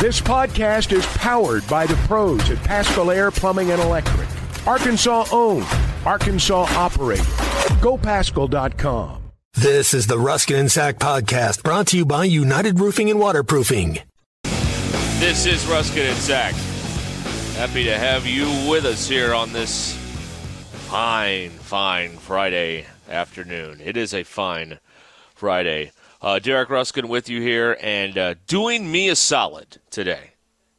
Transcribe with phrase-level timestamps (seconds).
[0.00, 4.26] This podcast is powered by the pros at Pascal Air Plumbing and Electric.
[4.66, 5.66] Arkansas owned,
[6.06, 7.26] Arkansas operated.
[7.82, 9.22] GoPascal.com.
[9.52, 13.98] This is the Ruscin and Zach podcast brought to you by United Roofing and Waterproofing.
[15.18, 16.54] This is Ruscin and Zach.
[17.56, 19.94] Happy to have you with us here on this
[20.88, 23.82] fine, fine Friday afternoon.
[23.84, 24.78] It is a fine
[25.34, 25.92] Friday.
[26.22, 30.32] Uh, Derek Ruscin with you here, and uh, doing me a solid today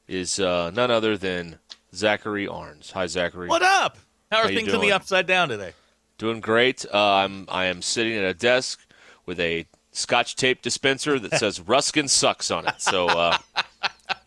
[0.08, 1.58] is uh, none other than
[1.96, 2.92] Zachary Arns.
[2.92, 3.48] Hi, Zachary.
[3.48, 3.98] What up?
[4.32, 5.74] How are How things in the upside down today?
[6.20, 6.86] Doing great.
[6.94, 8.80] Uh, I'm I am sitting at a desk
[9.26, 12.80] with a Scotch tape dispenser that says Ruscin sucks on it.
[12.80, 13.38] So uh,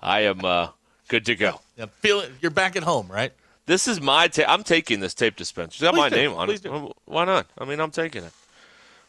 [0.03, 0.71] I am uh,
[1.07, 1.61] good to go.
[1.77, 2.33] Yeah, feel it.
[2.41, 3.33] You're back at home, right?
[3.67, 4.47] This is my tape.
[4.49, 5.77] I'm taking this tape dispenser.
[5.77, 6.17] It's got Please my do.
[6.17, 6.65] name on Please it.
[6.65, 6.93] do.
[7.05, 7.47] Why not?
[7.57, 8.33] I mean, I'm taking it.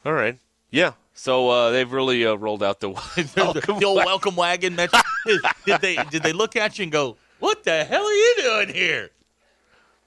[0.06, 0.38] All right.
[0.70, 0.92] Yeah.
[1.18, 2.90] So uh, they've really uh, rolled out the
[3.36, 3.80] welcome.
[3.80, 4.06] the old wagon.
[4.06, 4.76] welcome wagon.
[4.76, 5.00] Metro.
[5.66, 8.73] did they did they look at you and go, "What the hell are you doing
[8.76, 9.09] here?"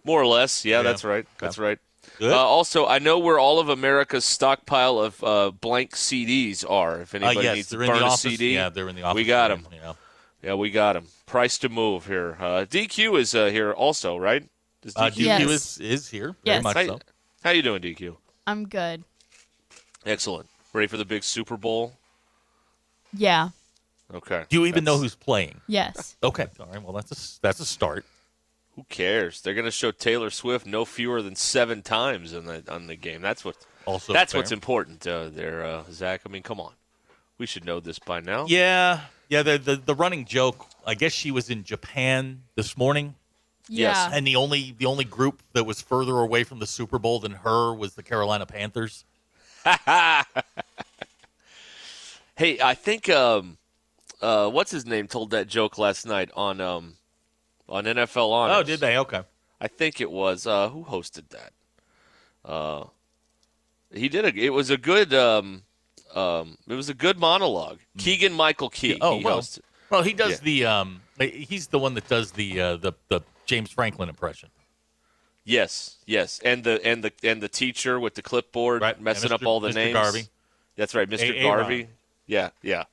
[0.05, 0.65] More or less.
[0.65, 0.83] Yeah, Yeah.
[0.83, 1.27] that's right.
[1.39, 1.79] That's right.
[2.21, 7.01] Uh, also, I know where all of America's stockpile of uh, blank CDs are.
[7.03, 8.21] If Uh, anybody yes, needs to burn the a office.
[8.21, 9.17] CD, Yeah, they're in the office.
[9.17, 9.67] We got them.
[9.73, 9.97] You know.
[10.43, 11.07] Yeah, we got them.
[11.27, 12.37] Price to move here.
[12.41, 14.45] Uh, DQ is uh, here also, right?
[14.83, 15.51] Does Uh, DQ DQ Yes.
[15.51, 16.37] is is here.
[16.45, 16.65] Very Yes.
[16.65, 16.99] much How, so.
[17.45, 18.17] how you doing, DQ?
[18.47, 19.05] I'm good.
[20.07, 20.49] Excellent.
[20.73, 21.95] Ready for the big Super Bowl?
[23.13, 23.51] Yeah.
[24.13, 24.45] Okay.
[24.49, 25.61] Do you even know who's playing?
[25.67, 26.17] Yes.
[26.23, 26.47] Okay.
[26.61, 26.83] All right.
[26.83, 28.05] Well, that's a that's a start.
[28.77, 29.41] Who cares?
[29.41, 32.97] They're going to show Taylor Swift no fewer than seven times on the on the
[32.97, 33.23] game.
[33.23, 33.57] That's what.
[33.87, 34.41] Also, that's fair.
[34.41, 36.21] what's important uh, there, uh, Zach.
[36.27, 36.73] I mean, come on.
[37.39, 38.45] We should know this by now.
[38.47, 39.43] Yeah, yeah.
[39.43, 40.67] The, the the running joke.
[40.87, 43.15] I guess she was in Japan this morning.
[43.69, 43.97] Yes.
[43.97, 44.17] Yeah.
[44.17, 47.33] And the only the only group that was further away from the Super Bowl than
[47.33, 49.05] her was the Carolina Panthers.
[52.37, 53.59] Hey, I think um,
[54.23, 56.95] uh, what's his name told that joke last night on um,
[57.69, 58.57] on NFL Honors.
[58.59, 58.97] Oh, did they?
[58.97, 59.23] Okay.
[59.61, 61.53] I think it was uh, who hosted that.
[62.49, 62.85] Uh,
[63.93, 64.33] he did a.
[64.39, 65.13] It was a good.
[65.13, 65.63] Um,
[66.15, 67.81] um, it was a good monologue.
[67.99, 68.99] Keegan Michael Key.
[69.01, 69.41] Oh well.
[69.41, 69.61] hosted.
[69.91, 70.39] Well, he does Yeah.
[70.45, 71.03] the um.
[71.19, 74.51] He's the one that does the uh, the the James Franklin impression.
[75.49, 79.37] Yes, yes, and the and the and the teacher with the clipboard Right, messing yeah,
[79.37, 79.75] up all the Mr.
[79.75, 79.93] names.
[79.95, 80.27] Garvey.
[80.77, 81.31] That's right, Mr.
[81.35, 81.81] A- Garvey.
[81.81, 81.89] A-Rod.
[82.27, 82.85] Yeah, yeah,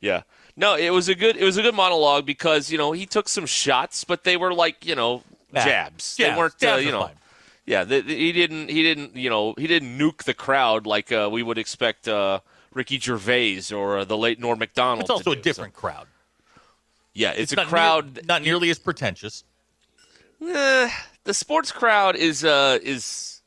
[0.00, 0.22] yeah.
[0.56, 3.30] No, it was a good it was a good monologue because you know he took
[3.30, 5.22] some shots, but they were like you know
[5.54, 6.16] jabs.
[6.18, 7.04] Yeah, they weren't uh, you know.
[7.06, 7.14] fine.
[7.64, 8.68] Yeah, the, the- he didn't.
[8.68, 9.16] He didn't.
[9.16, 12.40] You know, he didn't nuke the crowd like uh, we would expect uh,
[12.74, 15.00] Ricky Gervais or uh, the late Norm Macdonald.
[15.00, 15.40] It's also to a do.
[15.42, 16.06] different crowd.
[17.14, 18.16] Yeah, it's, a not crowd.
[18.16, 19.44] near- not nearly as pretentious.
[20.46, 20.90] Eh,
[21.26, 23.42] the sports crowd is uh, is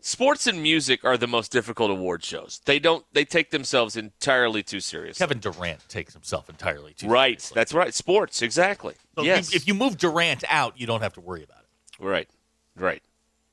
[0.00, 2.60] sports and music are the most difficult award shows.
[2.64, 3.04] They don't.
[3.12, 5.22] They take themselves entirely too seriously.
[5.22, 7.08] Kevin Durant takes himself entirely too seriously.
[7.14, 7.40] right.
[7.40, 7.54] seriously.
[7.54, 7.94] That's right.
[7.94, 8.42] Sports.
[8.42, 8.94] Exactly.
[9.14, 9.52] So if yes.
[9.52, 12.04] you- if you move Durant out, you don't have to worry about it.
[12.04, 12.28] right.
[12.76, 13.02] Right.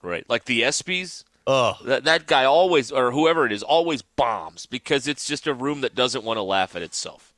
[0.04, 0.30] Right.
[0.30, 1.24] Like the ESPYS.
[1.48, 1.76] Ugh.
[1.86, 5.82] That, that guy always, or whoever it is, always bombs because it's just a room
[5.82, 7.34] that doesn't want to laugh at itself.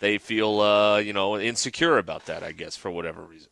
[0.00, 3.50] They feel, uh, you know, insecure about that, I guess, for whatever reason.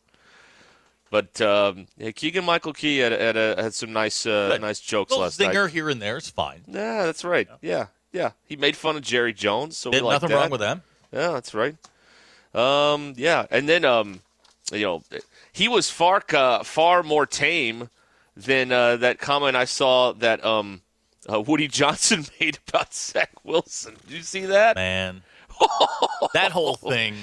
[1.09, 5.11] But um, yeah, Keegan Michael Key had, had, a, had some nice, uh, nice jokes
[5.11, 5.71] Little last zinger night.
[5.71, 6.61] here and there is fine.
[6.67, 7.47] Yeah, that's right.
[7.61, 8.31] Yeah, yeah.
[8.45, 10.35] He made fun of Jerry Jones, so we There's like nothing that.
[10.35, 10.81] wrong with that.
[11.11, 11.75] Yeah, that's right.
[12.53, 14.19] Um, yeah, and then um,
[14.71, 15.03] you know,
[15.53, 17.89] he was far uh, far more tame
[18.35, 20.81] than uh, that comment I saw that um,
[21.31, 23.95] uh, Woody Johnson made about Zach Wilson.
[24.07, 24.75] Did you see that?
[24.75, 25.23] man.
[26.33, 27.15] that whole thing.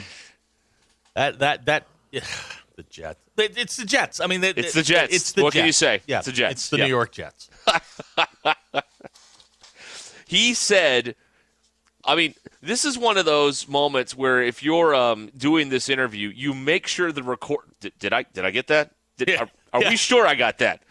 [1.15, 3.21] That that that the Jets.
[3.37, 4.21] It- It's the Jets.
[4.21, 5.13] I mean, it- It's the Jets.
[5.15, 5.61] It's the What Jets.
[5.61, 6.03] can you say?
[6.07, 6.53] Yeah, It's the Jets.
[6.53, 6.85] It's the Yeah.
[6.85, 7.51] New York Jets.
[10.27, 11.17] He said.
[12.07, 16.29] I mean, this is one of those moments where if you're um, doing this interview,
[16.35, 17.61] you make sure the record.
[17.81, 18.91] Did, did I did I get that?
[19.17, 19.43] Did, Yeah.
[19.43, 19.89] Are, are Yeah.
[19.91, 20.83] we sure I got that?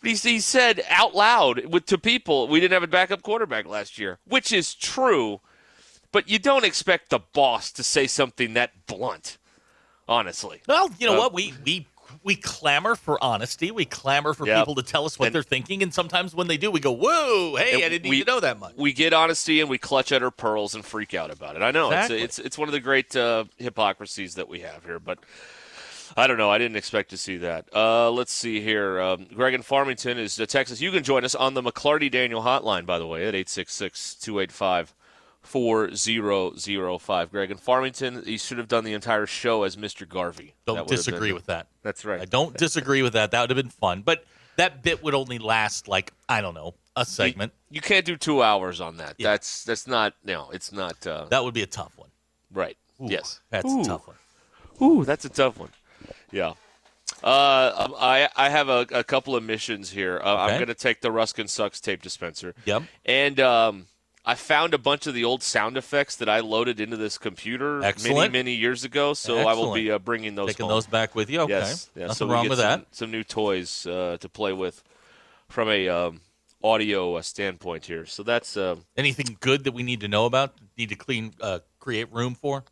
[0.00, 3.66] But he, he said out loud with to people, we didn't have a backup quarterback
[3.66, 5.40] last year, which is true.
[6.10, 9.38] But you don't expect the boss to say something that blunt,
[10.08, 10.60] honestly.
[10.66, 11.32] Well, you know Uh, what?
[11.32, 11.86] We we
[12.22, 13.70] we clamor for honesty.
[13.70, 14.58] We clamor for Yep.
[14.58, 16.92] people to tell us what And- they're thinking, and sometimes when they do, we go,
[16.92, 19.78] "Whoa, hey, I didn't we- need to know that much." We get honesty and we
[19.78, 21.62] clutch at our pearls and freak out about it.
[21.62, 22.22] I know Exactly.
[22.22, 25.18] it's it's it's one of the great uh, hypocrisies that we have here, but
[26.14, 26.50] I don't know.
[26.50, 27.64] I didn't expect to see that.
[27.74, 29.00] Uh, let's see here.
[29.00, 30.82] Um, Greg in Farmington is uh, Texas.
[30.82, 34.92] You can join us on the McLarty Daniel hotline, by the way, at 866 285
[35.42, 37.30] 4005.
[37.30, 40.08] Greg in Farmington, he should have done the entire show as Mr.
[40.08, 40.54] Garvey.
[40.66, 41.66] Don't disagree been- with that.
[41.82, 42.20] That's right.
[42.20, 43.30] I don't disagree with that.
[43.32, 44.24] That would have been fun, but
[44.56, 47.52] that bit would only last like I don't know a segment.
[47.70, 49.14] You can't do two hours on that.
[49.18, 49.30] Yeah.
[49.30, 50.50] That's that's not no.
[50.52, 52.10] It's not uh, That would be a tough one.
[52.52, 52.76] right.
[53.00, 53.40] Ooh, Yes.
[53.50, 53.80] That's Ooh.
[53.80, 54.16] a tough one.
[54.80, 55.70] Ooh, that's a tough one.
[56.30, 56.52] Yeah.
[57.22, 60.20] Uh, um, I I have a, a couple of missions here.
[60.22, 62.54] Uh, I'm going to take the Ruscin Sucks tape dispenser.
[62.64, 62.82] Yep.
[63.04, 63.86] And um,
[64.24, 67.78] I found a bunch of the old sound effects that I loaded into this computer
[67.78, 68.32] many Excellent.
[68.32, 69.14] many years ago.
[69.14, 70.48] So I will be uh, bringing those.
[70.48, 70.74] Taking home.
[70.74, 71.40] those back with you.
[71.40, 71.54] Okay.
[71.54, 71.90] Yes.
[71.96, 72.86] Yeah, Nothing so wrong with some, that.
[72.92, 74.84] Some new toys uh, to play with
[75.48, 76.20] from a um,
[76.62, 78.06] audio uh, standpoint here.
[78.06, 78.56] So that's.
[78.56, 80.54] Uh, Anything good that we need to know about?
[80.78, 82.64] Need to clean, uh, create room for?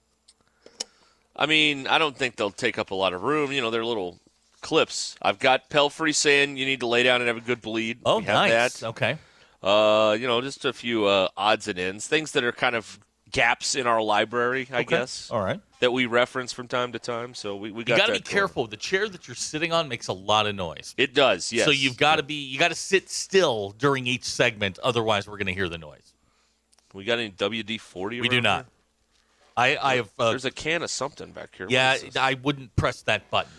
[1.35, 3.51] I mean, I don't think they'll take up a lot of room.
[3.51, 4.21] You know, they're little
[4.61, 5.17] clips.
[5.21, 7.99] I've got Pelfrey saying you need to lay down and have a good bleed.
[8.05, 8.81] Oh, We have nice.
[8.81, 8.89] That.
[8.91, 9.19] Okay.
[9.63, 12.99] Uh, you know, just a few uh, odds and ends, things that are kind of
[13.31, 14.85] gaps in our library, I Okay.
[14.85, 15.61] guess, All right.
[15.81, 17.35] that we reference from time to time.
[17.35, 18.33] So we, we You got got to be that going.
[18.33, 18.67] careful.
[18.67, 20.95] The chair that you're sitting on makes a lot of noise.
[20.97, 21.65] It does, yes.
[21.67, 25.37] So you've got to be you got to sit still during each segment otherwise we're
[25.37, 26.15] going to hear the noise.
[26.93, 28.21] We got any WD forty?
[28.21, 28.67] We do not.
[29.57, 31.67] I I have uh, There's a can of something back here.
[31.69, 31.97] Yeah.
[32.19, 33.53] I wouldn't press that button.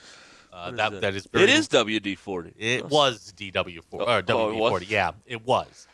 [0.51, 1.01] Uh, What is that that?
[1.01, 2.53] that is very It is WD forty.
[2.57, 4.89] It was DW4 or Oh, it WD40.
[4.89, 5.88] Yeah, it was.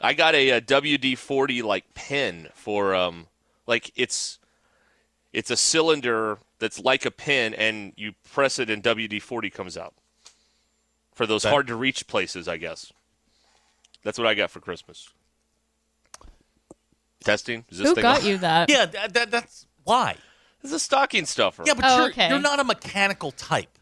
[0.00, 3.26] I got a, a WD forty like pen for um
[3.66, 4.38] like it's
[5.32, 9.76] it's a cylinder that's like a pen and you press it and WD forty comes
[9.76, 9.94] out
[11.14, 12.48] for those That- hard to reach places.
[12.48, 12.92] I guess
[14.02, 15.08] that's what I got for Christmas.
[17.22, 18.26] Testing is this Who thing got on?
[18.26, 18.68] you that?
[18.68, 20.16] Yeah, that, that, that's why.
[20.62, 21.64] It's a stocking stuffer.
[21.66, 22.28] Yeah, but Oh, you're okay.
[22.28, 23.78] you're not a mechanical type.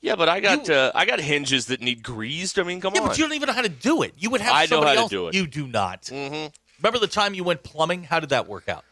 [0.00, 2.58] yeah, but I got You- uh, I got hinges that need greased.
[2.58, 3.04] I mean, come Yeah, on.
[3.06, 4.14] Yeah, but you don't even know how to do it.
[4.18, 5.10] You would have I know somebody how to else.
[5.10, 5.34] do it.
[5.34, 6.08] You do not.
[6.08, 6.46] hmm
[6.78, 8.04] Remember the time you went plumbing?
[8.04, 8.84] How did that work out?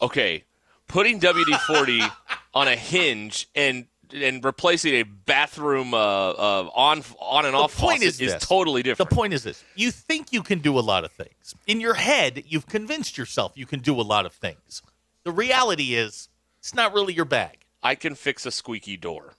[0.00, 0.44] okay,
[0.88, 2.02] putting WD forty
[2.54, 7.98] on a hinge and and replacing a bathroom uh, uh, on on and off point
[7.98, 8.46] faucet is, is, this.
[8.46, 11.80] totally The point is this: you think you can do a lot of things in
[11.80, 12.44] your head.
[12.46, 14.82] You've convinced yourself you can do a lot of things.
[15.24, 16.28] The reality is,
[16.66, 17.58] it's not really your bag.
[17.80, 19.34] I can fix a squeaky door.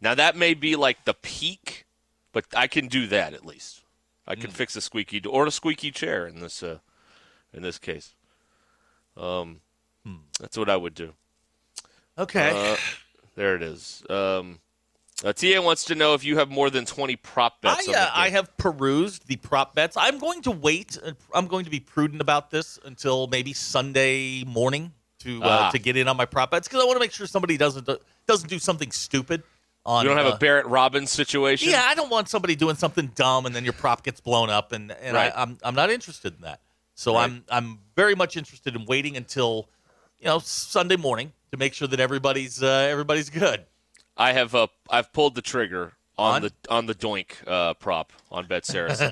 [0.00, 1.84] Now that may be like the peak,
[2.32, 3.82] but I can do that at least.
[4.26, 6.78] I can fix a squeaky door or a squeaky chair in this uh,
[7.52, 8.14] in this case.
[9.14, 9.60] Um,
[10.06, 10.24] Hmm.
[10.40, 11.12] that's what I would do.
[12.16, 12.50] Okay.
[12.54, 12.76] Uh,
[13.36, 14.02] there it is.
[14.08, 14.60] Um,
[15.22, 17.90] uh, TA wants to know if you have more than twenty prop bets.
[17.90, 19.98] I, uh, I have perused the prop bets.
[19.98, 20.96] I'm going to wait.
[21.04, 25.70] uh, I'm going to be prudent about this until maybe Sunday morning to uh, Ah.
[25.70, 27.88] to get in on my prop bets because I want to make sure somebody doesn't
[27.88, 29.42] uh, doesn't do something stupid.
[29.86, 31.70] On You don't have uh, a Barrett Robbins situation.
[31.70, 34.72] Yeah, I don't want somebody doing something dumb and then your prop gets blown up,
[34.72, 35.32] and, and Right.
[35.34, 36.60] I, I'm I'm not interested in that.
[36.94, 37.24] So Right.
[37.24, 39.68] I'm I'm very much interested in waiting until
[40.20, 43.64] you know Sunday morning to make sure that everybody's uh, everybody's good.
[44.16, 46.42] I have uh, I've pulled the trigger on, On?
[46.42, 49.10] the on the doink uh, prop on Bet Saracen.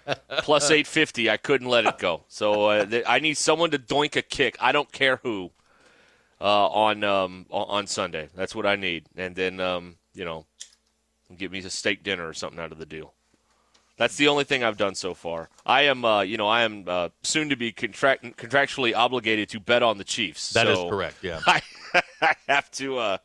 [0.38, 1.30] Plus eight fifty.
[1.30, 2.24] I couldn't let it go.
[2.28, 4.56] So uh, th- I need someone to doink a kick.
[4.60, 5.50] I don't care who.
[6.40, 10.44] Uh, on um, on Sunday, that's what I need, and then um, you know,
[11.38, 13.14] give me a steak dinner or something out of the deal.
[13.96, 15.50] That's the only thing I've done so far.
[15.64, 19.60] I am, uh, you know, I am uh, soon to be contract- contractually obligated to
[19.60, 20.50] bet on the Chiefs.
[20.54, 21.22] That is so correct.
[21.22, 21.40] Yeah.
[21.46, 21.60] I,
[22.20, 23.18] I have to, uh,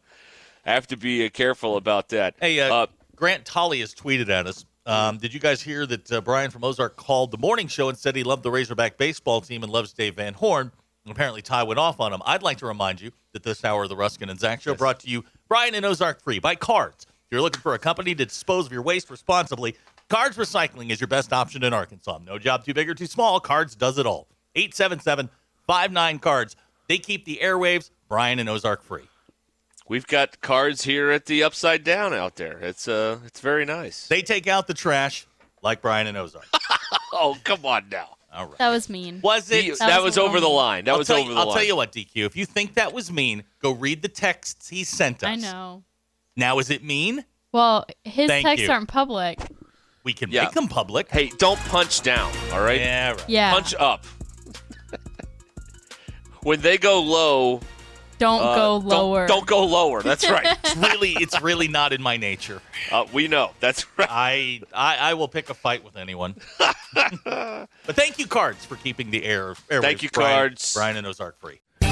[0.63, 2.35] I have to be uh, careful about that.
[2.39, 2.87] Hey, uh, Uh,
[3.17, 4.63] Grant Tolley has tweeted at us.
[4.85, 7.97] Um, did you guys hear that uh, Brian from Ozark called the morning show and
[7.97, 10.71] said he loved the Razorback baseball team and loves Dave Van Horn?
[11.03, 12.21] And apparently, Ty went off on him.
[12.25, 14.99] I'd like to remind you that this hour of the Ruscin and Zach show brought
[14.99, 17.05] to you Brian and Ozark Free by Cards.
[17.09, 19.75] If you're looking for a company to dispose of your waste responsibly,
[20.09, 22.19] Cards Recycling is your best option in Arkansas.
[22.23, 23.39] No job too big or too small.
[23.39, 24.27] Cards does it all.
[24.55, 25.29] 877
[25.65, 26.55] 59 Cards.
[26.87, 29.07] They keep the airwaves, Brian and Ozark free.
[29.87, 32.59] We've got cards here at the Upside Down out there.
[32.59, 34.07] It's uh, it's very nice.
[34.07, 35.27] They take out the trash
[35.61, 36.47] like Brian and Ozark.
[37.13, 38.17] oh, come on now.
[38.33, 38.57] All right.
[38.57, 39.21] That was mean.
[39.23, 39.79] Was it?
[39.79, 40.85] That that, was was a over the line.
[40.85, 41.57] That I'll was tell over you, the I'll line.
[41.57, 42.25] tell you what, DQ.
[42.25, 45.29] If you think that was mean, go read the texts he sent us.
[45.29, 45.83] I know.
[46.35, 47.25] Now, is it mean?
[47.51, 48.73] Well, his Thank texts you.
[48.73, 49.39] aren't public.
[50.03, 50.43] We can Yeah.
[50.43, 51.09] make them public.
[51.09, 52.31] Hey, don't punch down.
[52.53, 52.79] All right.
[52.79, 53.23] Yeah, right.
[53.27, 53.51] Yeah.
[53.51, 54.05] Punch up.
[56.43, 57.61] when they go low,
[58.19, 59.27] don't uh, go don't- lower.
[59.27, 60.01] Don't, go lower.
[60.01, 60.57] That's right.
[60.63, 62.61] It's really, it's really not in my nature.
[62.91, 63.51] uh, we know.
[63.59, 64.07] That's right.
[64.09, 66.35] I, I, I will pick a fight with anyone.
[66.93, 69.53] but thank you, Cards, for keeping the air.
[69.69, 70.73] airwaves Thank you, Brian- Cards.
[70.73, 71.59] Brian and Ozark free.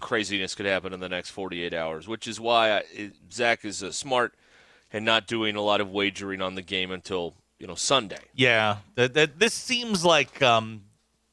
[0.00, 3.92] craziness could happen in the next 48 hours, which is why I, Zach is uh,
[3.92, 4.34] smart
[4.92, 8.18] and not doing a lot of wagering on the game until you know Sunday.
[8.34, 10.82] Yeah, that, that this seems like um,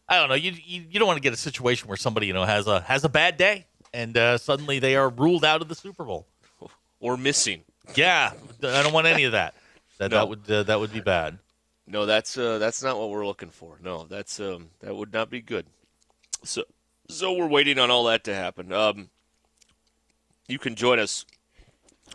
[0.07, 0.36] I don't know.
[0.36, 2.81] You, you you don't want to get a situation where somebody you know has a
[2.81, 6.27] has a bad day and uh, suddenly they are ruled out of the Super Bowl
[7.00, 7.63] or missing.
[7.95, 8.31] Yeah,
[8.63, 9.55] I don't want any of that.
[10.00, 10.17] That No.
[10.17, 11.39] that would uh, that would be bad.
[11.88, 13.79] No, that's uh, that's not what we're looking for.
[13.81, 15.65] No, that's um, that would not be good.
[16.43, 16.65] So,
[17.09, 18.71] so we're waiting on all that to happen.
[18.71, 19.09] Um,
[20.47, 21.25] you can join us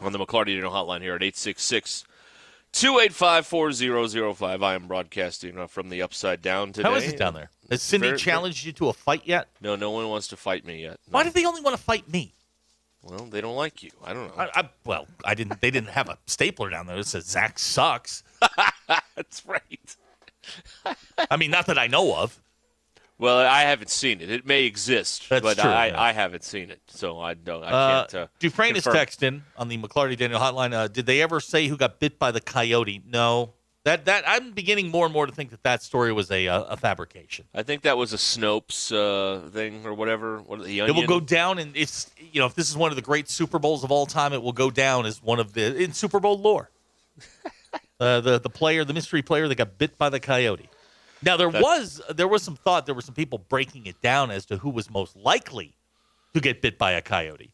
[0.01, 2.05] on the McLarty Daniel Hotline here at 866
[2.73, 4.63] 285 4005.
[4.63, 6.89] I am broadcasting uh, from the Upside Down today.
[6.89, 7.51] How is it down there?
[7.71, 9.49] Has Cindy Very- challenged you to a fight yet?
[9.61, 10.99] No, no one wants to fight me yet.
[11.07, 11.13] No.
[11.19, 12.35] Why do they only want to fight me?
[13.03, 13.91] Well, they don't like you.
[14.05, 14.43] I don't know.
[14.43, 15.61] I, I, well, I didn't.
[15.61, 18.23] They didn't have a stapler down there that says Zach sucks.
[19.17, 19.97] That's right.
[21.31, 22.41] I mean, not that I know of.
[23.23, 24.33] Well, I haven't seen it.
[24.33, 26.03] It may exist, That's but true, I, yeah.
[26.03, 27.63] I haven't seen it, so I don't.
[27.63, 28.15] I Uh, can't.
[28.15, 30.75] Uh, Dufresne is texting on the McLarty Daniel hotline.
[30.75, 33.01] Uh, did they ever say who got bit by the coyote?
[33.07, 33.53] No.
[33.85, 36.63] That that I'm beginning more and more to think that that story was a uh,
[36.65, 37.45] a fabrication.
[37.55, 40.41] I think that was a Snopes uh, thing or whatever.
[40.41, 42.97] What the It will go down, and it's you know if this is one of
[42.97, 45.77] the great Super Bowls of all time, it will go down as one of the
[45.81, 46.71] in Super Bowl lore.
[48.01, 50.69] uh, the the player, the mystery player that got bit by the coyote.
[51.23, 54.47] Now there was there was some thought, there were some people breaking it down as
[54.47, 55.77] to who was most likely
[56.35, 57.53] to get bit by a coyote.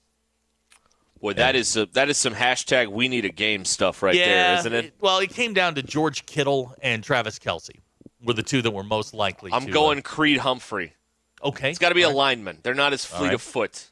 [1.21, 4.59] Boy, that is uh, that is some hashtag we need a game stuff right there,
[4.59, 4.95] isn't it?
[5.01, 7.81] Well, it came down to George Kittle and Travis Kelce
[8.23, 9.53] were the two that were most likely.
[9.53, 10.95] I'm to, uh, going Creed Humphrey.
[11.43, 12.19] okay, It's got to be All a right.
[12.19, 12.59] lineman.
[12.63, 13.35] They're not as fleet right.
[13.35, 13.91] of foot,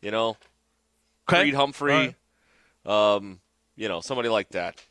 [0.00, 0.36] you know.
[1.28, 1.42] Okay.
[1.42, 2.16] Creed Humphrey,
[2.84, 3.40] All um,
[3.76, 4.82] you know, somebody like that.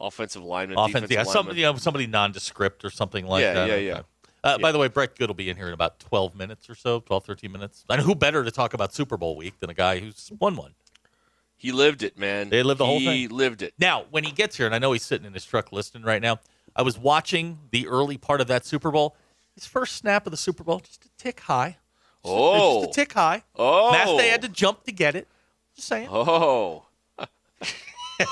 [0.00, 1.32] Offensive lineman, Offense, defensive yeah, lineman.
[1.32, 3.66] some, you know, somebody nondescript or something like Yeah, that.
[3.68, 3.86] yeah, Okay.
[3.86, 4.00] yeah.
[4.44, 6.76] Uh, By the way, Brett Goode will be in here in about 12 minutes or
[6.76, 7.84] so, 12, 13 minutes.
[7.90, 10.74] And who better to talk about Super Bowl week than a guy who's won one?
[11.56, 12.48] He lived it, man.
[12.48, 13.16] They lived the whole thing.
[13.16, 13.74] He lived it.
[13.80, 16.22] Now, when he gets here, and I know he's sitting in his truck listening right
[16.22, 16.38] now,
[16.76, 19.16] I was watching the early part of that Super Bowl.
[19.56, 21.78] His first snap of the Super Bowl, just a tick high.
[22.24, 22.84] Just a- Oh.
[22.84, 23.42] just a tick high.
[23.56, 23.90] Oh.
[23.92, 25.26] Masthay had to jump to get it.
[25.74, 26.06] Just saying.
[26.12, 26.84] Oh.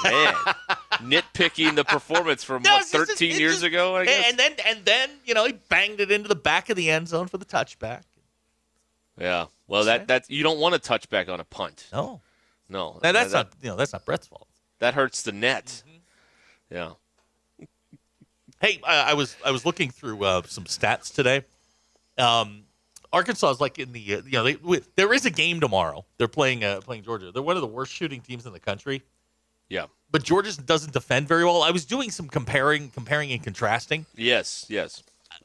[0.05, 0.35] Man,
[0.99, 4.25] nitpicking the performance from No, what it's just- 13 years just- ago, I guess.
[4.29, 7.09] And then, and then, you know, he banged it into the back of the end
[7.09, 8.03] zone for the touchback.
[9.19, 9.47] yeah.
[9.69, 11.89] Well, that that you don't want to touchback on a punt.
[11.93, 12.21] No,
[12.69, 13.01] No.
[13.03, 14.47] now, that's that, not, you know, that's not Brett's fault.
[14.79, 15.83] that hurts the net.
[15.87, 16.75] Mm-hmm.
[16.75, 17.67] Yeah.
[18.61, 21.45] Hey, I, I was I was looking through uh, some stats today.
[22.17, 22.63] Um,
[23.13, 26.05] Arkansas is like in the uh, you know they, w- there is a game tomorrow.
[26.19, 27.31] They're playing uh, playing Georgia.
[27.33, 29.03] They're one of the worst shooting teams in the country,
[29.69, 29.87] Yeah.
[30.11, 31.63] but Georgia doesn't defend very well.
[31.63, 34.07] I was doing some comparing comparing and contrasting.
[34.15, 34.65] Yes.
[34.69, 35.03] Yes.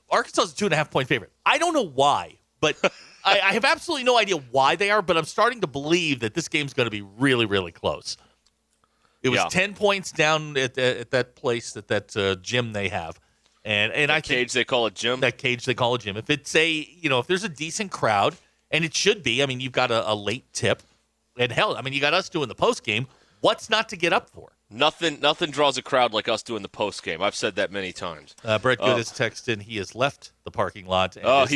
[0.09, 1.31] Arkansas is a two and a half point favorite.
[1.45, 2.75] I don't know why, but
[3.25, 5.01] I, I have absolutely no idea why they are.
[5.01, 8.17] But I'm starting to believe that this game's going to be really really close.
[9.23, 9.47] It was Yeah.
[9.49, 13.19] ten points down at, at that place at that uh, gym they have,
[13.65, 15.19] and and I think Cage, they call it gym.
[15.21, 16.17] that cage they call a gym.
[16.17, 18.35] If it's a you know if there's a decent crowd,
[18.71, 19.43] and it should be.
[19.43, 20.81] I mean, you've got a, a late tip,
[21.37, 23.07] and hell, I mean, you got us doing the post game.
[23.41, 24.53] What's not to get up for?
[24.69, 25.19] Nothing.
[25.19, 27.21] Nothing draws a crowd like us doing the post game.
[27.21, 28.35] I've said that many times.
[28.45, 28.95] Uh, Brett Goode Oh.
[28.97, 29.63] has texted.
[29.63, 31.17] He has left the parking lot.
[31.17, 31.49] And Oh, is-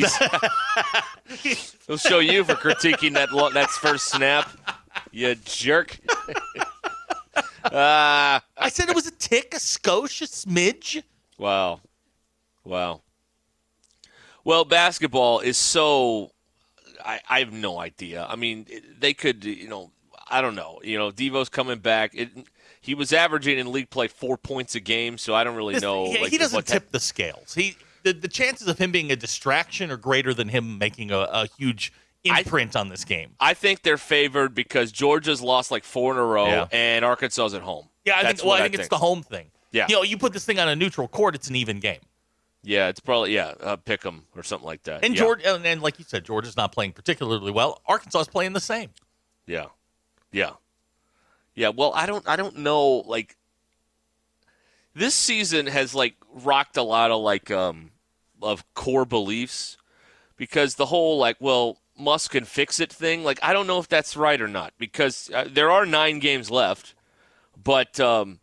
[1.42, 1.76] he's.
[1.88, 4.50] He'll show you for critiquing that lo- that first snap.
[5.12, 5.98] You jerk.
[7.72, 8.44] Ah.
[8.58, 11.04] I said it was a tick, a skosh, a smidge.
[11.38, 11.82] Wow.
[12.64, 13.02] Wow.
[14.44, 16.32] Well, basketball is so.
[17.04, 18.26] I, I have no idea.
[18.28, 18.66] I mean,
[19.00, 19.92] they could, you know,
[20.28, 20.80] I don't know.
[20.84, 22.12] You know, Devo's coming back.
[22.14, 22.30] It,
[22.82, 25.84] he was averaging in league play four points a game, so I don't really This-
[25.84, 26.12] know.
[26.12, 27.54] he, like, he doesn't tip the scales.
[27.54, 31.18] He the, the chances of him being a distraction are greater than him making a,
[31.18, 31.92] a huge
[32.24, 33.32] imprint on this game.
[33.40, 36.68] I think they're favored because Georgia's lost like four in a row, Yeah.
[36.72, 37.88] and Arkansas's at home.
[38.06, 38.46] Yeah, I That's think.
[38.48, 39.50] Well, what I think it's the home thing.
[39.72, 39.88] Yeah.
[39.90, 42.00] you know, you put this thing on a neutral court, it's an even game.
[42.64, 45.04] Yeah, it's probably yeah, uh, pick 'em or something like that.
[45.04, 45.22] And yeah.
[45.22, 47.82] Georgia, and, and like you said, Georgia's not playing particularly well.
[47.88, 48.90] Arkansas is playing the same.
[49.48, 49.66] Yeah.
[50.36, 50.52] Yeah.
[51.56, 53.38] Yeah, well, I don't I don't know like
[54.94, 57.92] this season has like rocked a lot of like um
[58.42, 59.78] of core beliefs
[60.36, 63.88] because the whole like well, Muss can fix it thing, like I don't know if
[63.88, 66.96] that's right or not because uh, there are nine games left,
[67.64, 68.42] but um,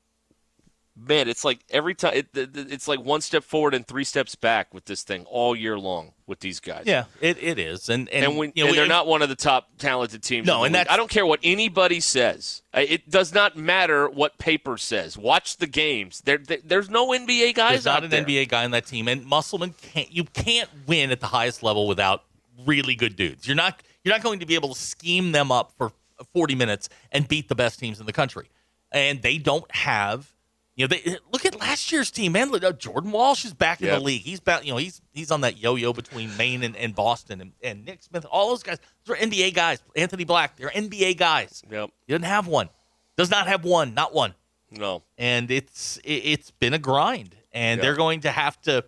[0.97, 4.35] man, it's like every time it, it, it's like one step forward and three steps
[4.35, 6.85] back with this thing all year long with these guys.
[6.87, 9.29] Yeah, it, it is, and and, And, when, you know, and they're not one of
[9.29, 10.47] the top talented teams.
[10.47, 12.63] No, and that's- I don't care what anybody says.
[12.75, 15.17] It does not matter what paper says.
[15.19, 16.21] Watch the games.
[16.25, 18.25] There, there- there's no NBA guys There's not an there.
[18.25, 20.11] NBA guy on that team, and Musselman can't.
[20.13, 22.25] You can't win at the highest level without
[22.67, 23.47] really good dudes.
[23.47, 23.83] You're not.
[24.05, 25.93] You're not going to be able to scheme them up for
[26.33, 28.49] 40 minutes and beat the best teams in the country,
[28.91, 30.32] and they don't have.
[30.75, 32.53] You know, they look at last year's team, man.
[32.55, 33.99] Uh, Jordan Walsh is back in Yep.
[33.99, 34.23] the league.
[34.23, 34.65] He's back.
[34.65, 38.03] You know, he's he's on that yo-yo between Maine and, and Boston, and, and Nick
[38.03, 38.25] Smith.
[38.31, 39.83] All those guys, those are NBA guys.
[39.95, 41.63] Anthony Black, they're NBA guys.
[41.71, 41.91] Yep.
[42.07, 42.71] He doesn't have one.
[43.19, 43.93] Does not have one.
[43.93, 44.35] Not one
[44.71, 45.03] No.
[45.19, 47.83] and it's it, it's been a grind and Yeah.
[47.83, 48.85] they're going to have to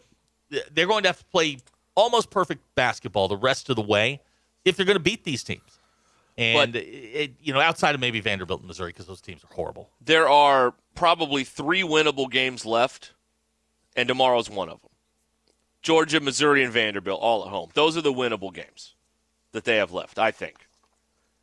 [0.72, 1.58] they're going to have to play
[1.94, 4.20] almost perfect basketball the rest of the way
[4.64, 5.78] if they're going to beat these teams
[6.38, 9.54] and But- it, you know outside of maybe vanderbilt and missouri because those teams are
[9.54, 13.12] horrible There are probably three winnable games left,
[13.96, 14.90] and tomorrow's one of them.
[15.82, 17.70] Georgia, Missouri, and Vanderbilt all at home.
[17.74, 18.94] Those are the winnable games
[19.52, 20.66] that they have left, I think.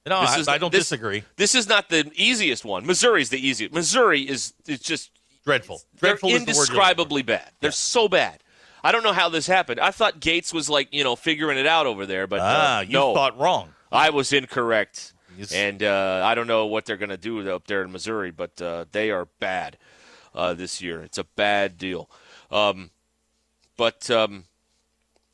[0.07, 2.85] no I, is- I don't this- disagree This is not the easiest one.
[2.85, 3.73] Missouri's the easiest.
[3.73, 5.11] Missouri is is just
[5.45, 6.71] dreadful they're dreadful is the word you're looking for.
[6.73, 7.49] indescribably bad.
[7.59, 8.39] They're so bad.
[8.83, 9.79] I don't know how this happened.
[9.79, 12.79] I thought Gates was like you know figuring it out over there, but uh, ah
[12.81, 15.13] you no, thought wrong I was incorrect.
[15.37, 15.51] Yes.
[15.51, 18.61] And uh, I don't know what they're going to do up there in Missouri, but
[18.61, 19.77] uh, they are bad
[20.35, 21.01] uh, this year.
[21.01, 22.09] It's a bad deal.
[22.51, 22.91] Um,
[23.77, 24.45] but um,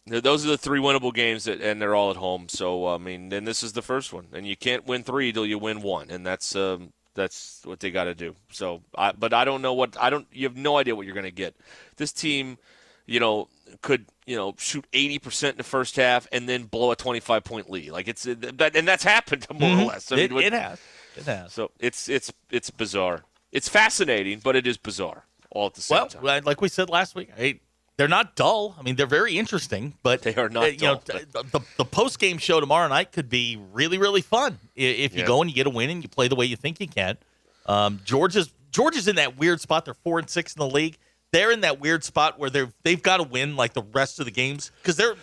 [0.05, 2.47] those are the three winnable games, that, and they're all at home.
[2.49, 5.45] So I mean, then this is the first one, and you can't win three till
[5.45, 8.35] you win one, and that's um, that's what they got to do.
[8.51, 10.27] So, I, but I don't know what I don't.
[10.31, 11.55] You have no idea what you're going to get.
[11.97, 12.57] This team,
[13.05, 13.49] you know,
[13.81, 17.43] could you know shoot 80 percent in the first half and then blow a 25
[17.43, 17.91] point lead.
[17.91, 20.11] Like it's that, and that's happened more or less.
[20.11, 20.79] I mean, it, it has
[21.15, 23.23] it has so it's it's it's bizarre.
[23.51, 26.23] It's fascinating, but it is bizarre all at the same well time.
[26.23, 27.59] like- like we said last week I,
[27.95, 31.01] they're not dull i mean they're very interesting but They are not uh, you know,
[31.05, 35.13] dull, t- the, the post game show tomorrow night could be really really fun if
[35.15, 35.25] you Yeah.
[35.25, 37.17] go and you get a win and you play the way you think you can
[37.65, 40.97] um, georgia's georgia's in that weird spot they're four and six in the league
[41.31, 44.25] they're in that weird spot where they're they've got to win like the rest of
[44.25, 45.15] the games because they're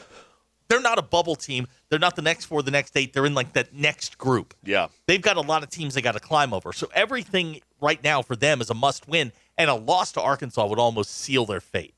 [0.69, 3.35] they're not a bubble team they're not the next four the next eight they're in
[3.35, 6.53] like that next group yeah, they've got a lot of teams they got to climb
[6.55, 6.73] over.
[6.73, 10.67] So everything right now for them is a must win, and a loss to Arkansas
[10.67, 11.95] would almost seal their fate.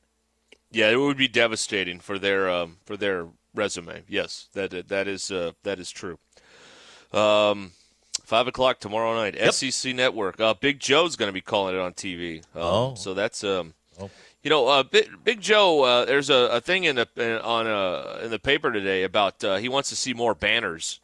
[0.73, 4.03] yeah, it would be devastating for their um, for their resume.
[4.09, 6.19] Yes, that that is uh, that is true.
[7.13, 7.71] Um,
[8.25, 10.41] five o'clock tomorrow night, SEC Network.
[10.41, 12.39] Uh, Big Joe's going to be calling it on TV.
[12.55, 12.95] Um, Oh.
[12.97, 13.75] so that's um,
[14.43, 15.83] you know, uh, Big, Big Joe.
[15.83, 19.43] Uh, there's a, a thing in the in, on uh, in the paper today about
[19.43, 21.01] uh, he wants to see more banners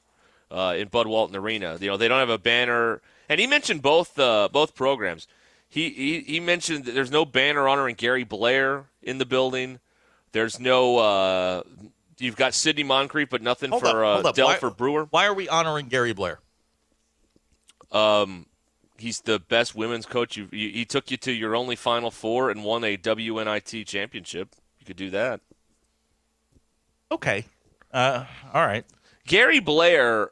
[0.50, 1.76] uh, in Bud Walton Arena.
[1.81, 5.26] You know, they don't have a banner, and he mentioned both uh, both programs.
[5.68, 9.81] He, he he mentioned that there's no banner honoring Gary Blair in the building.
[10.33, 10.98] There's no.
[10.98, 11.62] Uh,
[12.18, 14.33] you've got Sidney Moncrief, but nothing Hold for up, uh.
[14.33, 15.07] Delfer Why- Brewer.
[15.11, 16.40] Why are we honoring Gary Blair?
[17.90, 18.46] Um,
[19.03, 20.37] he's the best women's coach.
[20.37, 24.55] You, you, he took you to your only Final Four and won a WNIT championship.
[24.79, 25.41] You could do that.
[27.11, 27.45] Okay,
[27.93, 28.85] uh, all right.
[29.27, 30.31] Gary Blair,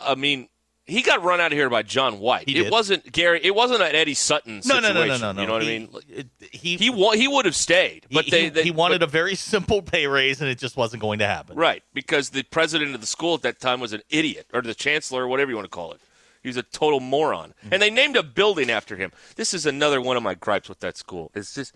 [0.00, 0.48] I mean,
[0.86, 2.48] he got run out of here by John White.
[2.48, 2.72] He it did.
[2.72, 3.40] wasn't Gary.
[3.42, 4.94] It wasn't an Eddie Sutton No, situation.
[4.94, 5.40] no, no, no, no, no.
[5.40, 5.88] You know what he, I mean?
[6.08, 9.08] it- He He wa- he would have stayed, but he, they, they he wanted but-
[9.08, 11.56] a very simple pay raise, and it just wasn't going to happen.
[11.56, 14.74] right because the president of the school at that time was an idiot, or the
[14.74, 16.00] chancellor, or whatever you want to call it.
[16.46, 17.72] He was a total moron, Mm-hmm.
[17.72, 19.10] and they named a building after him.
[19.34, 21.32] This is another one of my gripes with that school.
[21.34, 21.74] It's just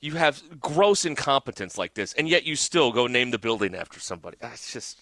[0.00, 4.00] you have gross incompetence like this, and yet you still go name the building after
[4.00, 4.36] somebody.
[4.42, 4.98] Ah, It's just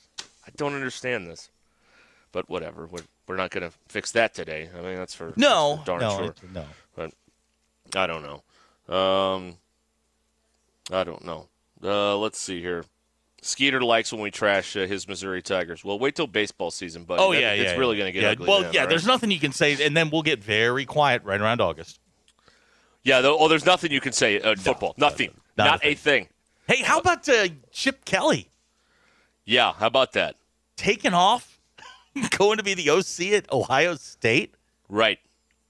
[0.46, 1.48] I don't understand this.
[2.30, 4.68] But whatever, we're, we're not going to fix that today.
[4.76, 6.24] I mean, that's for No, that's for darn no, sure.
[6.26, 6.64] it- no.
[6.94, 7.12] But
[7.94, 8.94] I don't know.
[8.94, 9.56] Um,
[10.92, 11.48] I don't know.
[11.82, 12.84] Uh, let's see here.
[13.46, 15.84] Skeeter likes when we trash uh, his Missouri Tigers.
[15.84, 17.22] Well, wait till baseball season, buddy.
[17.22, 17.62] Oh That- yeah, yeah.
[17.62, 17.78] It's yeah.
[17.78, 18.30] really going to get yeah.
[18.30, 18.46] ugly.
[18.48, 18.80] Well, yeah.
[18.80, 18.88] right?
[18.88, 22.00] There's nothing you can say, and then we'll get very quiet right around August.
[23.04, 23.20] Yeah.
[23.20, 24.94] Though, oh, there's nothing you can say uh, football.
[24.96, 25.30] nothing.
[25.56, 26.28] not a Not a thing.
[26.66, 28.48] Hey, how about uh, Chip Kelly
[29.44, 29.72] Yeah.
[29.74, 30.36] How about that?
[30.76, 31.58] taking off,
[32.30, 34.54] going to be the OC at Ohio State?
[34.88, 35.18] Right.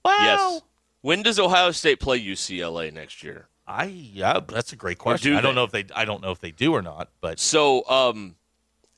[0.05, 0.17] Wow.
[0.21, 0.63] Yes.
[1.03, 3.49] When does Ohio State play UCLA next year?
[3.69, 5.33] I yeah, that's a great question.
[5.33, 5.57] do I don't they?
[5.57, 8.37] know if they I don't know if they do or not, but So, um,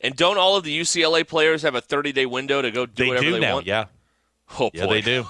[0.00, 3.04] and don't all of the UCLA players have a 30 day window to go do
[3.04, 3.54] they whatever do they now.
[3.54, 3.66] want?
[3.66, 3.86] Yeah,
[4.58, 4.94] Oh, yeah, boy.
[4.94, 5.26] they do.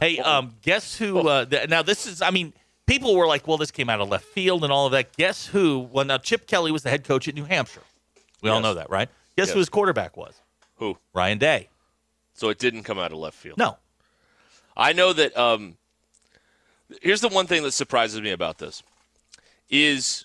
[0.00, 1.18] hey, um, guess who?
[1.28, 2.20] Uh, th- now this is.
[2.22, 2.52] I mean,
[2.86, 5.46] people were like, "Well, this came out of left field and all of that." Guess
[5.46, 5.88] who?
[5.92, 7.82] Well, now Chip Kelly was the head coach at New Hampshire.
[8.42, 9.08] We all know that, right?
[9.36, 9.52] Guess Yes.
[9.54, 10.34] who his quarterback was?
[10.76, 10.98] Who?
[11.14, 11.68] Ryan Day.
[12.34, 13.56] So it didn't come out of left field.
[13.58, 13.78] No.
[14.76, 15.36] I know that.
[15.36, 15.76] Um,
[17.02, 18.82] here's the one thing that surprises me about this
[19.70, 20.24] is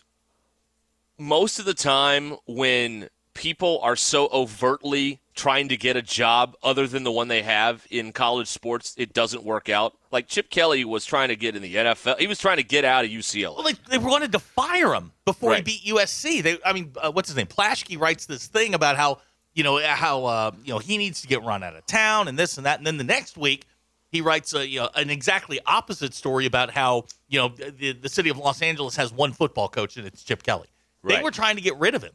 [1.18, 6.86] most of the time when people are so overtly trying to get a job other
[6.88, 9.94] than the one they have in college sports, it doesn't work out.
[10.12, 12.20] Like Chip Kelly was trying to get in the NFL.
[12.20, 13.56] He was trying to get out of UCLA.
[13.56, 15.66] Well, they, they wanted to fire him before Right.
[15.66, 16.44] he beat USC.
[16.44, 17.48] They, I mean, uh, what's his name?
[17.48, 19.20] Plaschke writes this thing about how
[19.54, 22.38] you know how uh, you know he needs to get run out of town and
[22.38, 23.66] this and that, and then the next week
[24.12, 28.10] he writes a, you know, an exactly opposite story about how you know the, the
[28.10, 30.68] city of Los Angeles has one football coach and it's Chip Kelly.
[31.04, 32.14] They were trying to get rid of him,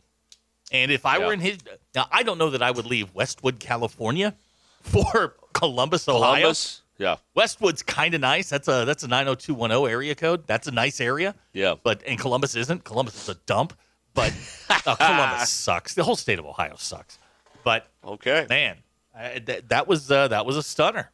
[0.72, 1.26] and if I Yeah.
[1.26, 1.58] were in his
[1.94, 4.34] now, I don't know that I would leave Westwood, California,
[4.82, 6.34] for Columbus, Ohio.
[6.36, 6.82] Columbus.
[6.98, 7.16] Yeah.
[7.34, 8.48] Westwood's kind of nice.
[8.50, 10.46] That's a that's a nine hundred two one zero area code.
[10.46, 11.34] That's a nice area.
[11.52, 11.74] Yeah.
[11.82, 12.84] But and Columbus isn't.
[12.84, 13.72] Columbus is a dump.
[14.14, 14.32] But
[14.86, 15.94] uh, Columbus sucks.
[15.94, 17.18] The whole state of Ohio sucks.
[17.64, 18.46] But Okay.
[18.48, 18.76] man,
[19.16, 21.10] I, that, that was uh, that was a stunner.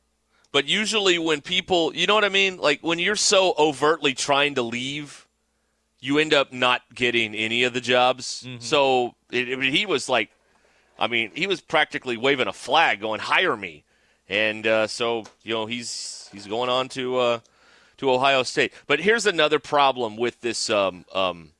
[0.52, 2.56] But usually, when people, you know what I mean?
[2.56, 5.28] Like when you're so overtly trying to leave,
[6.00, 8.46] you end up not getting any of the jobs.
[8.58, 10.30] So it, I mean, he was like,
[10.98, 13.84] I mean, he was practically waving a flag, going, "Hire me,"
[14.28, 17.40] and uh, so you know he's he's going on to uh,
[17.98, 18.72] to Ohio State.
[18.86, 20.68] But here's another problem with this.
[20.68, 21.50] Um, um,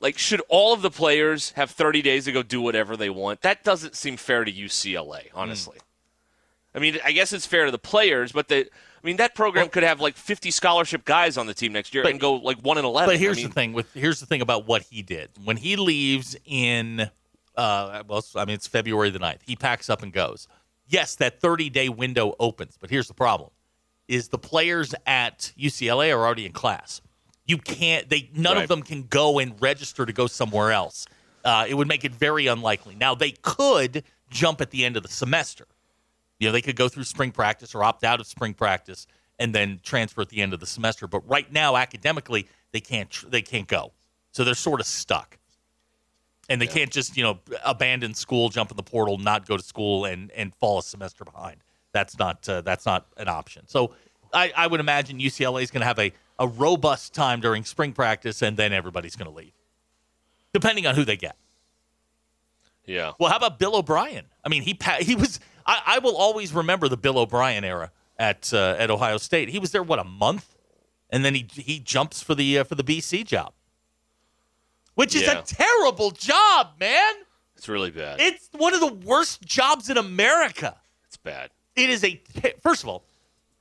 [0.00, 3.42] like, should all of the players have 30 days to go do whatever they want?
[3.42, 5.76] That doesn't seem fair to UCLA, honestly.
[6.74, 8.66] I mean, I guess it's fair to the players, but the
[9.02, 12.02] I mean that program could have like 50 scholarship guys on the team next year
[12.02, 13.08] But- and go like one and 11.
[13.08, 15.56] But here's I mean, the thing with here's the thing about what he did when
[15.56, 17.10] he leaves in
[17.56, 19.40] uh well I mean it's February the 9th.
[19.46, 20.46] He packs up and goes.
[20.86, 23.50] Yes, that 30 day window opens, but here's the problem:
[24.08, 27.00] is the players at UCLA are already in class.
[27.46, 28.08] You can't.
[28.08, 28.62] They none Right.
[28.62, 31.06] of them can go and register to go somewhere else.
[31.44, 32.94] Uh, it would make it very unlikely.
[32.96, 35.66] Now they could jump at the end of the semester.
[36.40, 39.06] You know, they could go through spring practice or opt out of spring practice
[39.38, 41.06] and then transfer at the end of the semester.
[41.06, 43.92] But right now, academically, they can't tr- they can't go,
[44.32, 45.38] so they're sort of stuck,
[46.48, 49.62] and they can't just you know abandon school, jump in the portal, not go to
[49.62, 51.58] school, and and fall a semester behind.
[51.92, 53.66] That's not uh, that's not an option.
[53.68, 53.94] So
[54.32, 57.92] I, I would imagine UCLA is going to have a a robust time during spring
[57.92, 59.52] practice, and then everybody's going to leave,
[60.54, 61.36] depending on who they get.
[62.86, 63.12] yeah.
[63.18, 64.24] Well, how about Bill O'Brien?
[64.44, 65.38] I mean, he pa- he was.
[65.66, 69.48] I, I will always remember the Bill O'Brien era at uh, at Ohio State.
[69.48, 70.56] He was there what a month,
[71.10, 73.52] and then he he jumps for the uh, for the BC job,
[74.94, 75.38] which is Yeah.
[75.38, 77.14] a terrible job, man.
[77.56, 78.20] It's really bad.
[78.20, 80.76] It's one of the worst jobs in America.
[81.06, 81.50] it's bad.
[81.76, 82.20] It is a
[82.62, 83.04] first of all,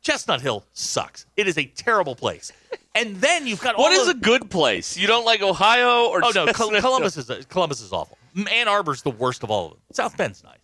[0.01, 1.25] Chestnut Hill sucks.
[1.35, 2.51] It is a terrible place,
[2.95, 4.97] and then you've got What is a good place?
[4.97, 6.81] You don't like Ohio or Oh no, Col- Chestnut?
[6.81, 8.17] Columbus is a, Columbus is awful.
[8.49, 9.79] Ann Arbor's the worst of all of them.
[9.91, 10.58] South Bend's nice.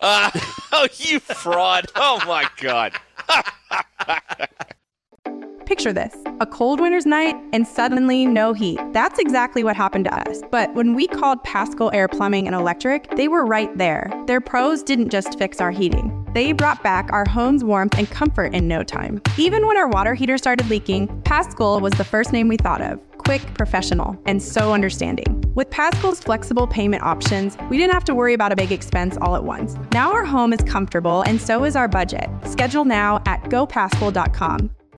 [0.02, 1.86] oh, you fraud!
[1.94, 2.94] Oh my God!
[5.66, 8.80] Picture this a cold winter's night and suddenly no heat.
[8.92, 10.40] That's exactly what happened to us.
[10.50, 14.10] But when we called Pascal Air Plumbing and Electric, they were right there.
[14.26, 18.54] Their pros didn't just fix our heating, they brought back our home's warmth and comfort
[18.54, 19.20] in no time.
[19.36, 23.00] Even when our water heater started leaking, Pascal was the first name we thought of.
[23.18, 25.39] Quick, professional, and so understanding.
[25.54, 29.34] With Pascal's flexible payment options, we didn't have to worry about a big expense all
[29.34, 29.76] at once.
[29.92, 32.30] Now our home is comfortable and so is our budget.
[32.44, 34.70] Schedule now at gopascal.com.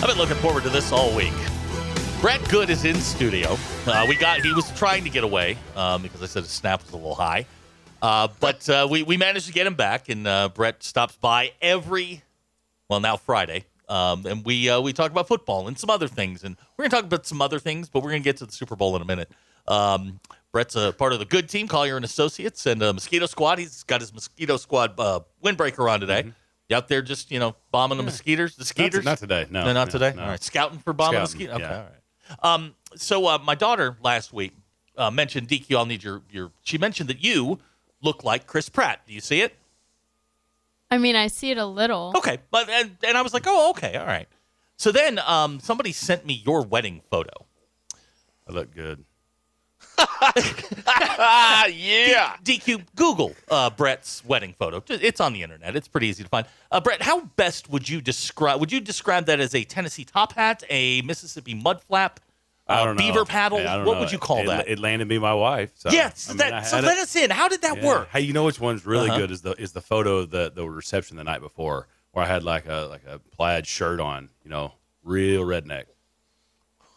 [0.00, 1.32] I've been looking forward to this all week.
[2.20, 3.58] Brett Goode is in studio.
[3.84, 6.84] Uh, we got he was trying to get away um, because I said his snap
[6.84, 7.46] was a little high,
[8.00, 11.50] uh, but uh, we we managed to get him back, and uh, Brett stops by
[11.60, 12.22] every
[12.88, 16.44] well now Friday, um, and we uh, we talk about football and some other things,
[16.44, 18.76] and we're gonna talk about some other things, but we're gonna get to the Super
[18.76, 19.30] Bowl in a minute.
[19.66, 20.20] Um,
[20.52, 23.58] Brett's a part of the Goode team, Collier and Associates, and uh, Mosquito Squad.
[23.58, 26.32] He's got his Mosquito Squad windbreaker on today.
[26.68, 29.04] You out there just you know bombing the mosquitoes, the Not, skeeters?
[29.04, 29.46] not today.
[29.50, 30.12] No, No, not no, today.
[30.14, 30.22] no.
[30.22, 31.54] All right, scouting for bombing Scouting, mosquito.
[31.54, 31.76] Okay, yeah.
[31.76, 32.54] all right.
[32.54, 34.52] Um, so uh, my daughter last week
[34.96, 35.76] uh, mentioned DQ.
[35.76, 36.52] I'll need your your.
[36.62, 37.58] She mentioned that you
[38.02, 39.00] look like Chris Pratt.
[39.06, 39.56] Do you see it?
[40.90, 42.12] I mean, I see it a little.
[42.16, 44.28] Okay, but and, and I was like, oh, okay, all right.
[44.76, 47.46] So then um, somebody sent me your wedding photo.
[48.48, 49.04] I look good.
[50.86, 52.36] Ah, yeah.
[52.44, 54.82] DQ, Google uh, Brett's wedding photo.
[54.88, 55.76] It's on the internet.
[55.76, 56.46] It's pretty easy to find.
[56.70, 58.60] Uh, Brett, how best would you describe?
[58.60, 62.20] Would you describe that as a Tennessee top hat, a Mississippi mud flap,
[62.66, 63.02] I uh, don't know.
[63.02, 63.58] beaver paddle?
[63.58, 64.00] Hey, I don't what know.
[64.00, 64.68] would you call it, that?
[64.68, 65.72] It landed me my wife.
[65.74, 67.30] So, yes, I mean, that, I so had let us in.
[67.30, 67.86] How did that Yeah.
[67.86, 68.08] work?
[68.10, 69.18] Hey, you know which one's really Uh-huh.
[69.18, 72.28] good is the is the photo of the the reception the night before, where I
[72.28, 75.84] had like a like a plaid shirt on, you know, real redneck.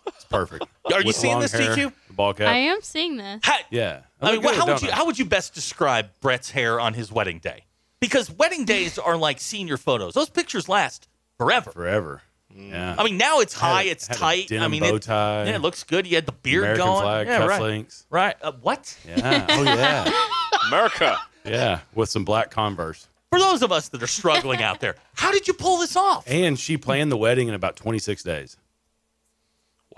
[0.08, 0.66] It's perfect.
[0.94, 1.94] Are you With seeing long this, hair, DQ?
[2.08, 2.48] the ball cap.
[2.50, 3.40] I am seeing this.
[3.44, 4.02] How- Yeah.
[4.22, 4.98] I mean, look wh- how good, would you don't I?
[4.98, 7.66] how would you best describe Brett's hair on his wedding day?
[8.00, 11.72] Because wedding days are like senior photos; those pictures last forever.
[11.72, 12.22] forever?
[12.54, 12.96] Yeah.
[12.98, 14.52] I mean, now it's Had a- high, it's had a tight.
[14.52, 15.46] I mean, bow it, tie.
[15.46, 16.06] yeah, it looks good.
[16.08, 17.02] You had the beard American going.
[17.02, 17.62] flag, yeah, right.
[17.62, 18.04] cufflinks.
[18.10, 18.36] Right.
[18.42, 18.98] Uh, what?
[19.08, 19.46] Yeah.
[19.50, 20.12] Oh yeah.
[20.68, 21.18] America.
[21.46, 21.80] yeah.
[21.96, 23.08] With some black Converse.
[23.32, 26.26] For those of us that are struggling out there, how did you pull this off?
[26.28, 28.58] And she planned the wedding in about 26 days.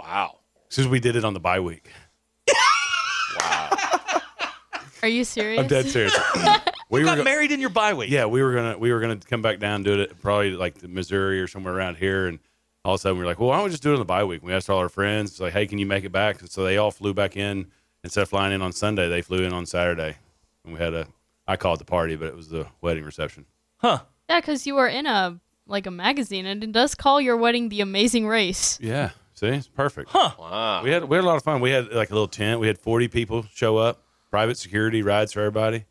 [0.04, 0.40] Wow.
[0.70, 1.90] Since we did it on the bye week.
[3.40, 3.70] Wow.
[5.04, 5.60] Are you serious?
[5.62, 6.14] I'm dead serious.
[6.90, 8.10] we You were got go- married in your bye week.
[8.10, 10.76] Yeah, we were gonna we were gonna come back down and do it probably like
[10.76, 12.40] the Missouri or somewhere around here, and
[12.86, 14.00] all of a sudden we were like, well, why don't we just do it on
[14.00, 14.42] the bye week?
[14.42, 16.40] And We asked all our friends, it's like, hey, can you make it back?
[16.42, 17.68] And so they all flew back in
[18.04, 20.18] instead of flying in on Sunday, they flew in on Saturday,
[20.66, 21.08] and we had a
[21.48, 23.46] I call it the party, but it was the wedding reception.
[23.78, 24.00] Huh.
[24.30, 27.70] Yeah, because you were in a like a magazine, and it does call your wedding
[27.70, 28.78] the Amazing Race.
[28.82, 30.10] Yeah, see, it's perfect.
[30.10, 30.32] Huh.
[30.38, 30.84] Wow.
[30.84, 31.62] We had we had a lot of fun.
[31.62, 32.60] We had like a little tent.
[32.60, 35.86] We had 40 people show up, private security rides for everybody.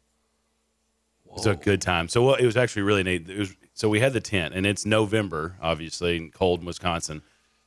[1.26, 2.09] It was a good time.
[2.09, 3.28] So well, it was actually really neat.
[3.28, 7.22] It was so we had the tent, and it's November, obviously, in cold in Wisconsin,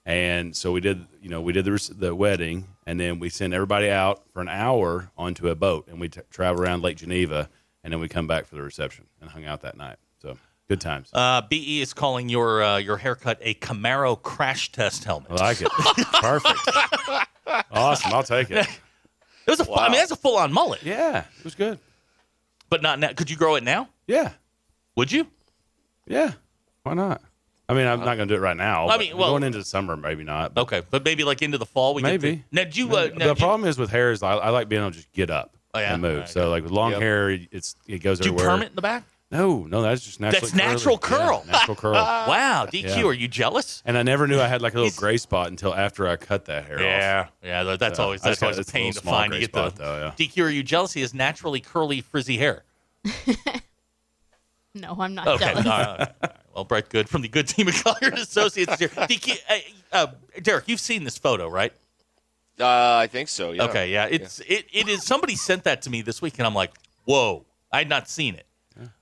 [0.05, 3.53] and so we did you know we did the the wedding, and then we sent
[3.53, 7.49] everybody out for an hour onto a boat, and we t- travel around Lake Geneva,
[7.83, 9.97] and then we come back for the reception and hung out that night.
[10.21, 11.09] So good times.
[11.13, 15.31] Uh, BE is calling your uh, your haircut a Camaro crash test helmet.
[15.31, 15.69] I like it.
[16.21, 16.59] Perfect.
[17.71, 18.13] awesome.
[18.13, 18.67] I'll take it.
[19.47, 21.77] It was a fu- I mean, that's a full on mullet, Yeah, it was good.
[22.69, 23.13] but not now.
[23.13, 23.89] Could you grow it now?
[24.07, 24.31] Yeah.
[24.95, 25.27] Would you?
[26.07, 26.31] Yeah,
[26.83, 27.21] why not?
[27.67, 28.89] I mean, I'm not going to do it right now.
[28.89, 30.53] I mean, well- going into the summer, maybe not.
[30.53, 32.43] But Okay, but maybe like into the fall we Maybe.
[32.51, 32.95] now, did you?
[32.95, 34.97] Uh, now, the you- problem is with hair is I, I like being able to
[34.97, 35.93] just get up Oh, yeah?
[35.93, 36.27] and move.
[36.29, 37.01] So like with long Yep.
[37.01, 38.55] hair, it's it goes do you everywhere.
[38.55, 39.03] perm it in the back?
[39.31, 40.41] No, no, that's just natural.
[40.41, 41.43] That's natural curl.
[41.47, 41.93] natural curl.
[42.27, 43.03] Wow, DQ, Yeah.
[43.05, 43.81] are you jealous?
[43.85, 46.45] And I never knew I had like a little gray spot until after I cut
[46.45, 46.81] that hair off.
[46.81, 49.25] Yeah, yeah, that's So, always that's always a pain little to find.
[49.33, 50.45] You gray get the spot, though, DQ.
[50.45, 50.93] Are you jealous?
[50.93, 52.63] He has naturally curly, frizzy hair.
[54.77, 55.65] No, I'm not Okay, jealous.
[55.65, 56.31] all right, all right, all right.
[56.53, 58.89] well, Brett Goode from the Goode Team of Collier Associates here.
[58.89, 59.57] DQ, uh,
[59.93, 60.07] uh,
[60.41, 61.71] Derek, you've seen this photo, right?
[62.59, 63.53] Uh, I think so.
[63.53, 63.63] Yeah.
[63.63, 65.03] Okay, yeah, it's it it is.
[65.03, 66.71] Somebody sent that to me this week, and I'm like,
[67.05, 68.45] whoa, I had not seen it,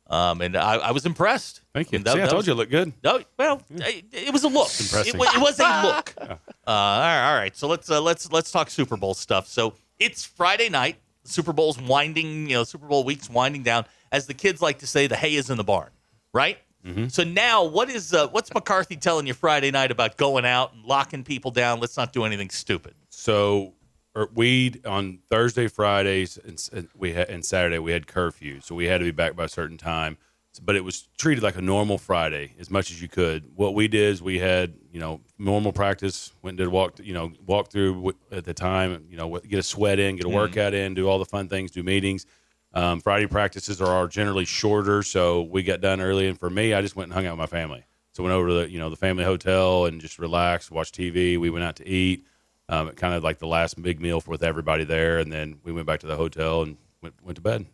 [0.07, 1.61] um, and I, I was impressed.
[1.73, 1.97] Thank you.
[1.97, 2.93] And that- See, I told was- you it looked good.
[3.03, 4.69] No, well, it, it was a look.
[4.69, 6.13] It, it was a look.
[6.19, 6.37] Uh,
[6.67, 7.55] all right, all right.
[7.55, 9.47] So let's uh, let's let's talk Super Bowl stuff.
[9.47, 10.97] So it's Friday night.
[11.23, 12.49] Super Bowl's winding.
[12.49, 13.85] You know, Super Bowl week's winding down.
[14.11, 15.89] As the kids like to say, the hay is in the barn,
[16.33, 16.57] right?
[16.85, 17.07] Mm-hmm.
[17.07, 20.83] So now, what is uh, what's McCarthy telling you Friday night about going out and
[20.85, 21.79] locking people down?
[21.79, 22.93] Let's not do anything stupid.
[23.09, 23.73] So
[24.15, 28.85] or we on Thursday, Fridays, and, we had, and Saturday we had curfew, so we
[28.85, 30.17] had to be back by a certain time.
[30.61, 33.45] But it was treated like a normal Friday as much as you could.
[33.55, 37.13] What we did is we had you know normal practice, went and did walk you
[37.13, 40.29] know walk through w- at the time, you know get a sweat in, get a
[40.29, 42.27] workout in, do all the fun things, do meetings.
[42.75, 46.27] Um, Friday practices are, are generally shorter, so we got done early.
[46.27, 47.85] And for me, I just went and hung out with my family.
[48.13, 51.39] So went over to the you know the family hotel and just relaxed, watched TV.
[51.39, 52.27] We went out to eat
[52.69, 55.71] um, kind of like the last big meal for, with everybody there, and then we
[55.71, 57.65] went back to the hotel and went went to bed.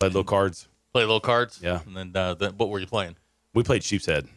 [0.00, 0.68] Played little cards.
[0.92, 1.60] Play little cards.
[1.62, 1.80] Yeah.
[1.86, 3.16] And then, uh, then what were you playing?
[3.54, 4.28] We played Sheepshead.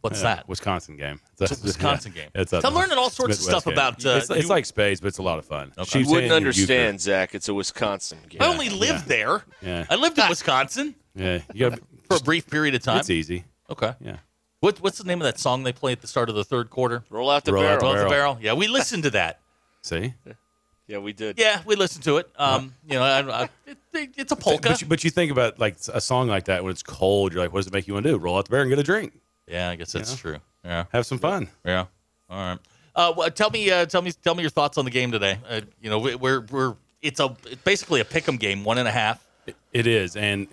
[0.00, 0.48] What's Yeah, that?
[0.48, 1.20] Wisconsin game.
[1.40, 2.30] It's a Wisconsin game.
[2.34, 3.72] It's up I'm learning all sorts of stuff game.
[3.72, 5.72] about, uh, it's, it's you- like spades, but it's a lot of fun.
[5.76, 5.84] Okay.
[5.84, 7.34] Sheep's You wouldn't Head and understand, Zach.
[7.34, 8.40] It's a Wisconsin game.
[8.40, 9.42] I only lived there.
[9.60, 9.86] Yeah.
[9.90, 10.94] I lived in Wisconsin.
[11.16, 11.80] Yeah, you got.
[12.08, 13.00] for a brief period of time.
[13.00, 13.44] It's easy.
[13.68, 13.92] Okay.
[14.00, 14.18] Yeah.
[14.60, 16.68] What, what's the name of that song they play at the start of the third
[16.70, 17.04] quarter?
[17.10, 17.82] Roll out the Roll out barrel.
[17.82, 18.34] Roll the Barrel.
[18.34, 18.38] barrel.
[18.40, 19.40] Yeah, we listened to that.
[19.82, 20.14] See,
[20.88, 21.38] Yeah, we did.
[21.38, 22.28] Yeah, we listened to it.
[22.36, 24.68] Um, you know, I, I, it, it- it's a polka.
[24.70, 27.42] but you, but you think about like a song like that when it's cold, you're
[27.42, 28.18] like, what does it make you want to do?
[28.18, 29.12] Roll out the bear and get a drink,
[29.46, 30.16] yeah, I guess that's Yeah.
[30.16, 30.38] true.
[30.64, 31.48] Yeah, have some fun.
[31.64, 31.86] yeah.
[32.30, 32.58] All right.
[32.96, 35.38] Uh, well, tell me, uh, tell me, tell me your thoughts on the game today.
[35.48, 38.88] Uh, you know, we, we're we're it's a it's basically a pick'em game, one and
[38.88, 39.24] a half.
[39.72, 40.48] It is, and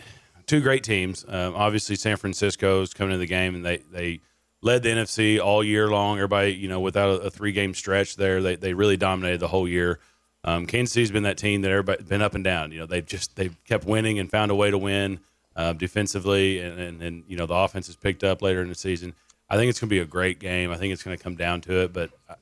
[0.46, 1.26] two great teams.
[1.28, 4.22] Um, obviously, San Francisco's coming into the game, and they they
[4.62, 6.18] led the NFC all year long.
[6.18, 9.48] Everybody, you know, without a, a three game stretch there, they they really dominated the
[9.48, 10.00] whole year.
[10.44, 12.72] Um, Kansas City's been that team that everybody been up and down.
[12.72, 15.20] You know, they've just they've kept winning and found a way to win
[15.56, 18.76] uh, defensively, and, and and you know the offense has picked up later in the
[18.76, 19.14] season.
[19.50, 20.72] I think it's going to be a great game.
[20.72, 22.36] I think it's going to come down to it, but uh,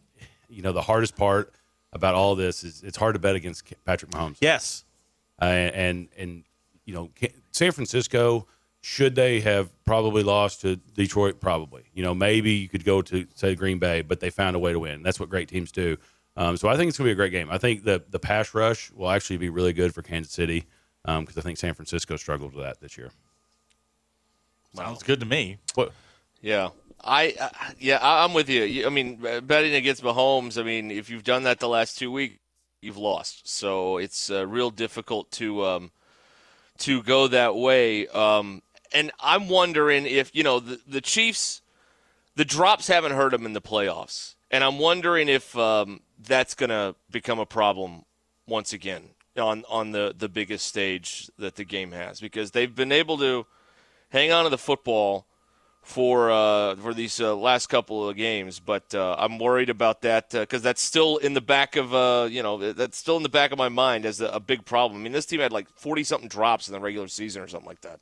[0.49, 1.53] you know the hardest part
[1.93, 4.37] about all this is it's hard to bet against Patrick Mahomes.
[4.41, 4.83] Yes.
[5.41, 6.43] Uh, and and
[6.85, 7.09] you know
[7.53, 8.45] San Francisco
[8.81, 13.25] should they have probably lost to Detroit probably you know maybe you could go to
[13.35, 15.95] say Green Bay but they found a way to win that's what great teams do
[16.35, 18.53] um, so I think it's gonna be a great game I think the the pass
[18.53, 20.65] rush will actually be really good for Kansas City
[21.05, 23.11] because I think San Francisco struggled with that this year
[24.75, 25.57] Sounds good to me.
[25.75, 25.91] What?
[26.41, 26.69] Yeah.
[27.03, 28.63] I uh, yeah, I- I'm with you.
[28.63, 30.59] You- I mean, uh, betting against Mahomes.
[30.59, 32.39] I mean, if you've done that the last two weeks,
[32.81, 33.47] you've lost.
[33.47, 35.91] So it's uh, real difficult to um,
[36.79, 38.07] to go that way.
[38.07, 38.61] Um,
[38.93, 41.61] and I'm wondering if you know the, the Chiefs,
[42.35, 46.69] the drops haven't hurt them in the playoffs, and I'm wondering if um, that's going
[46.69, 48.03] to become a problem
[48.47, 52.91] once again on on the the biggest stage that the game has because they've been
[52.91, 53.45] able to
[54.09, 55.25] hang on to the football
[55.83, 60.29] for uh, for these uh, last couple of games, but uh, I'm worried about that
[60.31, 63.51] because that's still in the back of uh, you know that's still in the back
[63.51, 65.01] of my mind as a, a big problem.
[65.01, 67.67] I mean, this team had like 40 something drops in the regular season or something
[67.67, 67.99] like that.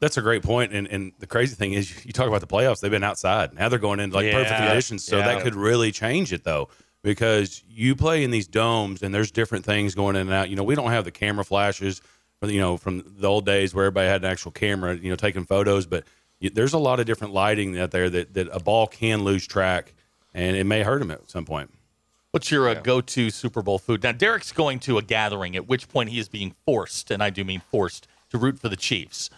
[0.00, 2.80] That's a great point, and and the crazy thing is, you talk about the playoffs.
[2.80, 3.54] They've been outside.
[3.54, 5.26] Now they're going into like perfect conditions, so Yeah.
[5.26, 6.68] that could really change it though,
[7.02, 10.48] because you play in these domes, and there's different things going in and out.
[10.50, 12.00] You know, we don't have the camera flashes,
[12.42, 15.44] you know, from the old days where everybody had an actual camera, you know, taking
[15.44, 15.84] photos.
[15.86, 16.04] But
[16.40, 19.92] there's a lot of different lighting out there that that a ball can lose track,
[20.34, 21.70] and it may hurt him at some point.
[22.30, 24.04] What's your uh, go-to Super Bowl food?
[24.04, 27.30] Now, Derek's going to a gathering, at which point he is being forced, and I
[27.30, 29.30] do mean forced, to root for the Chiefs.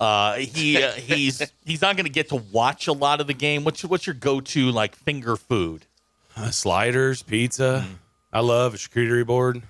[0.00, 3.34] Uh, he uh, he's he's not going to get to watch a lot of the
[3.34, 3.64] game.
[3.64, 5.86] What's your, what's your go-to like finger food?
[6.36, 7.86] Uh, sliders, pizza.
[7.86, 7.94] Mm.
[8.32, 9.62] I love a charcuterie board.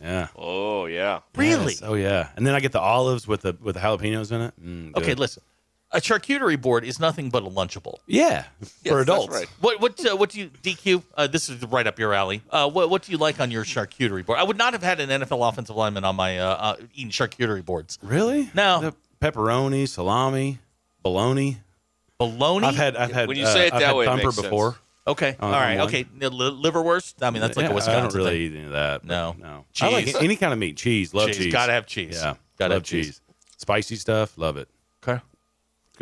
[0.00, 0.28] Yeah.
[0.36, 1.72] Oh yeah, Really?
[1.72, 1.82] Yes.
[1.82, 2.28] Oh yeah.
[2.36, 4.54] And then I get the olives with the with the jalapenos in it.
[4.64, 4.96] Mm.
[4.96, 5.42] Okay, listen.
[5.94, 7.98] A charcuterie board is nothing but a lunchable.
[8.06, 9.34] Yeah, Yes, for that's adults.
[9.34, 9.46] right.
[9.60, 11.02] What what uh, what do you DQ?
[11.14, 12.40] Uh, this is right up your alley.
[12.50, 14.38] Uh, what what do you like on your charcuterie board?
[14.38, 17.64] I would not have had an NFL offensive lineman on my uh, uh, eating charcuterie
[17.64, 17.98] boards.
[18.02, 18.50] Really?
[18.54, 18.80] No.
[18.80, 20.60] The pepperoni, salami,
[21.02, 21.58] bologna.
[22.18, 22.66] Bologna.
[22.66, 24.24] I've had I've had When you uh, say it I've that had way, it thumper
[24.26, 24.46] makes sense.
[24.46, 24.76] before.
[25.06, 25.36] Okay.
[25.40, 25.78] on- All right.
[25.78, 25.88] one.
[25.88, 26.06] Okay.
[26.20, 27.14] Li- liverwurst.
[27.22, 28.54] I mean, that's like Yeah, a Wisconsin I don't really thing.
[28.54, 29.00] eat any of that.
[29.02, 29.36] but No.
[29.38, 29.64] no.
[29.80, 30.16] I like Cheese.
[30.16, 30.76] any kind of meat.
[30.76, 31.12] Cheese.
[31.12, 31.36] Love Cheese.
[31.38, 31.52] cheese.
[31.52, 32.14] Gotta have cheese.
[32.14, 33.06] Yeah, Gotta love have cheese.
[33.06, 33.20] cheese.
[33.58, 34.38] Spicy stuff.
[34.38, 34.68] Love it.
[35.06, 35.20] Okay.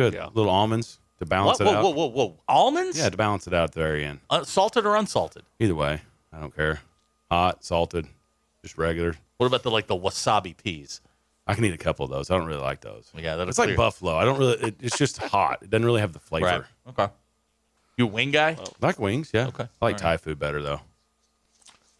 [0.00, 0.14] Good.
[0.14, 0.28] Yeah.
[0.32, 1.82] Little almonds to balance it Whoa, out.
[1.84, 2.40] whoa, whoa, whoa!
[2.48, 2.96] Almonds?
[2.96, 4.20] Yeah, to balance it out at the very end.
[4.30, 5.42] Uh, salted or unsalted?
[5.58, 6.00] Either way,
[6.32, 6.80] I don't care.
[7.30, 8.06] Hot, salted,
[8.62, 9.14] just regular.
[9.36, 11.02] What about the like the wasabi peas?
[11.46, 12.30] I can eat a couple of those.
[12.30, 13.12] I don't really like those.
[13.14, 14.16] Yeah, that It's like buffalo.
[14.16, 14.56] I don't really.
[14.68, 15.58] It, it's just hot.
[15.62, 16.46] It doesn't really have the flavor.
[16.46, 16.62] Right.
[16.88, 17.12] Okay.
[17.98, 18.56] You a wing guy?
[18.58, 19.32] I like wings.
[19.34, 19.48] Yeah.
[19.48, 19.64] Okay.
[19.64, 20.80] I like All Thai food better though.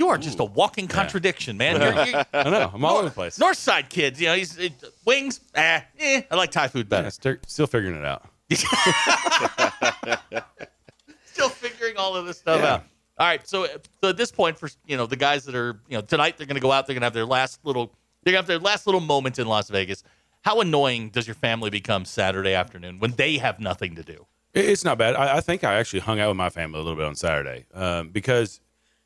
[0.01, 1.77] You are just a walking contradiction, man.
[1.83, 2.71] You're, you're, I know.
[2.73, 3.39] I'm all over the place.
[3.39, 4.59] North Side kids, you know, he's
[5.05, 5.41] wings.
[5.55, 7.11] Ah, eh, I like Thai food Yeah, better.
[7.11, 8.25] still, still figuring it out.
[11.27, 12.75] Still figuring all of this stuff Yeah.
[12.75, 12.85] out.
[13.19, 13.67] All right, so,
[14.01, 16.47] so at this point, for you know the guys that are you know tonight, they're
[16.47, 16.87] going to go out.
[16.87, 17.93] They're going to have their last little.
[18.25, 20.03] They're going to have their last little moment in Las Vegas.
[20.43, 24.27] How annoying does your family become Saturday afternoon when they have nothing to do?
[24.55, 25.15] It- It's not bad.
[25.15, 27.67] I, I think I actually hung out with my family a little bit on Saturday
[27.75, 28.61] um, because,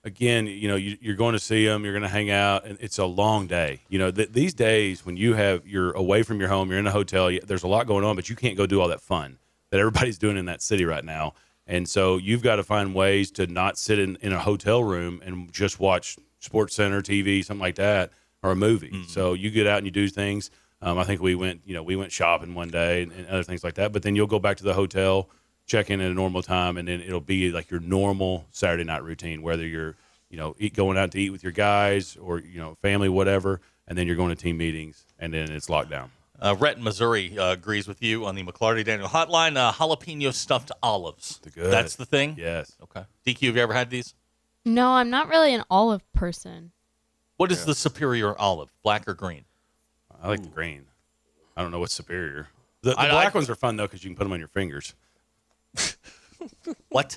[0.05, 2.79] again, you know, you, you're going to see them, you're going to hang out, and
[2.81, 3.81] it's a long day.
[3.89, 6.87] You know, th- these days when you have you're away from your home, you're in
[6.87, 9.01] a hotel, you, there's a lot going on, but you can't go do all that
[9.01, 9.39] fun
[9.71, 11.35] that everybody's doing in that city right now.
[11.67, 15.23] And so you've got to find ways to not sit in, in a hotel room
[15.25, 18.11] and just watch Sports Center TV, something like that,
[18.43, 18.91] or a movie.
[19.09, 20.51] So you get out and you do things.
[20.83, 23.43] Um, I think we went, you know, we went shopping one day and, and other
[23.43, 23.95] things like that.
[23.95, 25.31] But then you'll go back to the hotel,
[25.67, 29.03] check in at a normal time, and then it'll be like your normal Saturday night
[29.03, 29.97] routine, whether you're,
[30.31, 33.61] you know, eat, going out to eat with your guys or you know, family, whatever,
[33.89, 36.09] and then you're going to team meetings, and then it's lockdown.
[36.41, 39.57] Uh, Rhett in Missouri uh, agrees with you on the McLarty Daniel hotline.
[39.57, 41.39] Uh, jalapeno stuffed olives.
[41.43, 41.73] They're good.
[41.73, 42.35] That's the thing.
[42.37, 42.73] Yes.
[42.83, 43.05] Okay.
[43.27, 44.15] DQ, have you ever had these?
[44.65, 46.73] No, I'm not really an olive person.
[47.37, 49.45] What is the superior olive, black or green?
[50.23, 50.87] I like the green.
[51.57, 52.49] I don't know what's superior.
[52.83, 54.39] The, the I- black I- ones are fun though because you can put them on
[54.39, 54.95] your fingers.
[56.89, 57.17] What?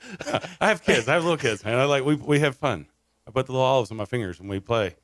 [0.60, 1.08] I have kids.
[1.08, 1.78] I have little kids, man.
[1.78, 2.86] I like we we have fun.
[3.26, 4.94] I put the little olives on my fingers and we play.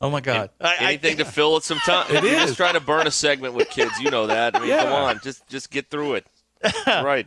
[0.00, 0.50] Oh my God!
[0.60, 2.06] I, I- Anything to fill it some time.
[2.14, 2.42] It You're is.
[2.46, 3.98] just trying to burn a segment with kids.
[4.00, 4.54] You know that.
[4.54, 4.84] I mean, Yeah.
[4.84, 6.26] come on, just just get through it.
[6.86, 7.26] right.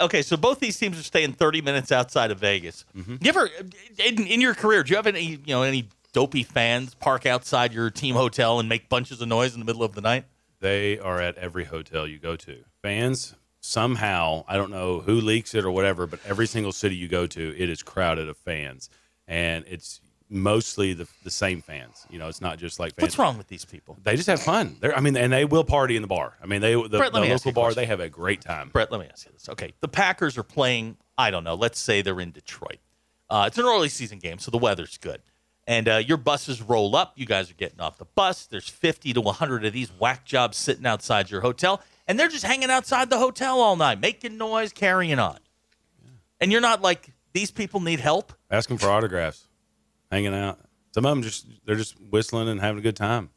[0.00, 2.84] okay, so both these teams are staying 30 minutes outside of Vegas.
[2.96, 3.16] Mm-hmm.
[3.20, 3.50] You ever,
[3.98, 7.74] in, in your career, do you have any, you know, any dopey fans park outside
[7.74, 10.24] your team hotel and make bunches of noise in the middle of the night?
[10.60, 12.64] They are at every hotel you go to.
[12.82, 17.08] Fans somehow, I don't know who leaks it or whatever, but every single city you
[17.08, 18.88] go to, it is crowded of fans,
[19.28, 20.00] and it's
[20.30, 22.06] mostly the the same fans.
[22.08, 23.02] You know, it's not just like fans.
[23.02, 23.98] What's wrong with these people?
[24.02, 24.76] They just have fun.
[24.80, 26.36] They're, I mean, and they will party in the bar.
[26.42, 27.74] I mean, they the, Brett, the local bar.
[27.74, 28.70] They have a great time.
[28.70, 29.48] Brett, let me ask you this.
[29.48, 30.96] Okay, the Packers are playing.
[31.18, 31.54] I don't know.
[31.54, 32.78] Let's say they're in Detroit.
[33.28, 35.20] Uh, it's an early season game, so the weather's good.
[35.66, 37.12] And uh, your buses roll up.
[37.16, 38.46] You guys are getting off the bus.
[38.46, 41.80] There's 50 to 100 of these whack jobs sitting outside your hotel,
[42.10, 45.38] and they're just hanging outside the hotel all night, making noise, carrying on.
[46.40, 48.32] And you're not like, these people need help?
[48.50, 49.46] Asking for autographs,
[50.10, 50.58] hanging out.
[50.92, 53.30] Some of them just they're just whistling and having a good time.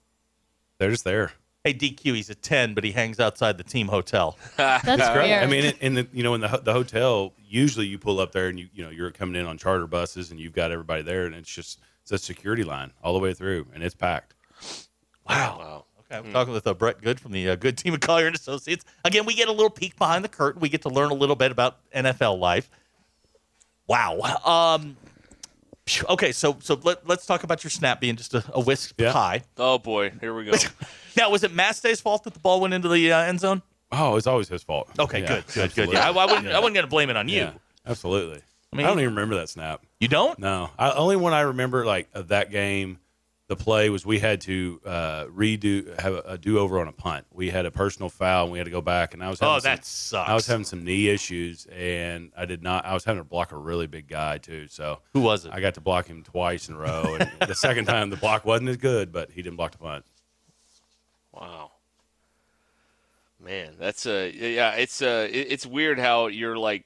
[0.79, 1.33] They're just there.
[1.63, 4.39] Hey, DQ, he's a 10, but he hangs outside the team hotel.
[4.57, 5.31] That's Great.
[5.35, 8.31] I mean, in- in the you know in the the hotel, usually you pull up
[8.31, 11.03] there and you you know you're coming in on charter buses and you've got everybody
[11.03, 14.33] there and it's just it's a security line all the way through and it's packed.
[15.29, 15.57] Wow.
[15.59, 15.82] Wow.
[16.13, 18.35] Okay, I'm talking with uh, Brett Goode from the uh, Goode Team of Collier and
[18.35, 18.85] Associates.
[19.03, 20.61] Again, we get a little peek behind the curtain.
[20.61, 22.69] We get to learn a little bit about NFL life.
[23.87, 24.19] Wow.
[24.45, 24.95] Um,
[26.09, 29.11] okay, so so let, let's talk about your snap being just a, a whisk Yeah.
[29.11, 29.41] high.
[29.57, 30.53] Oh boy, here we go.
[31.15, 33.61] Now, was it Masthay's fault that the ball went into the uh, end zone?
[33.91, 34.89] Oh, it's always his fault.
[34.97, 35.93] Okay, Yeah, good, good, good.
[35.93, 37.41] Yeah, I, I wouldn't, I wasn't going to blame it on you.
[37.41, 37.51] Yeah,
[37.85, 38.41] absolutely.
[38.71, 39.83] I, mean- I don't even remember that snap.
[39.99, 40.39] You don't?
[40.39, 42.97] No, I, only one I remember like of that game.
[43.57, 46.91] The play was we had to uh, redo have a, a do over on a
[46.91, 47.25] punt.
[47.31, 49.13] We had a personal foul and we had to go back.
[49.13, 50.29] And I was having Oh, some, that sucks.
[50.29, 52.85] I was having some knee issues and I did not.
[52.85, 54.67] I was having to block a really big guy too.
[54.69, 55.51] So Who was it?
[55.53, 57.17] I got to block him twice in a row.
[57.19, 60.03] And the second time the block wasn't as good, but he didn't block the punt.
[61.31, 61.71] Wow.
[63.43, 66.85] Man, that's uh yeah, it's it, it's weird how you're like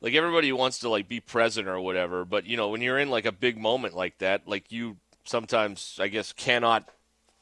[0.00, 3.10] like everybody wants to like be present or whatever, but you know, when you're in
[3.10, 6.88] like a big moment like that, like you sometimes I guess cannot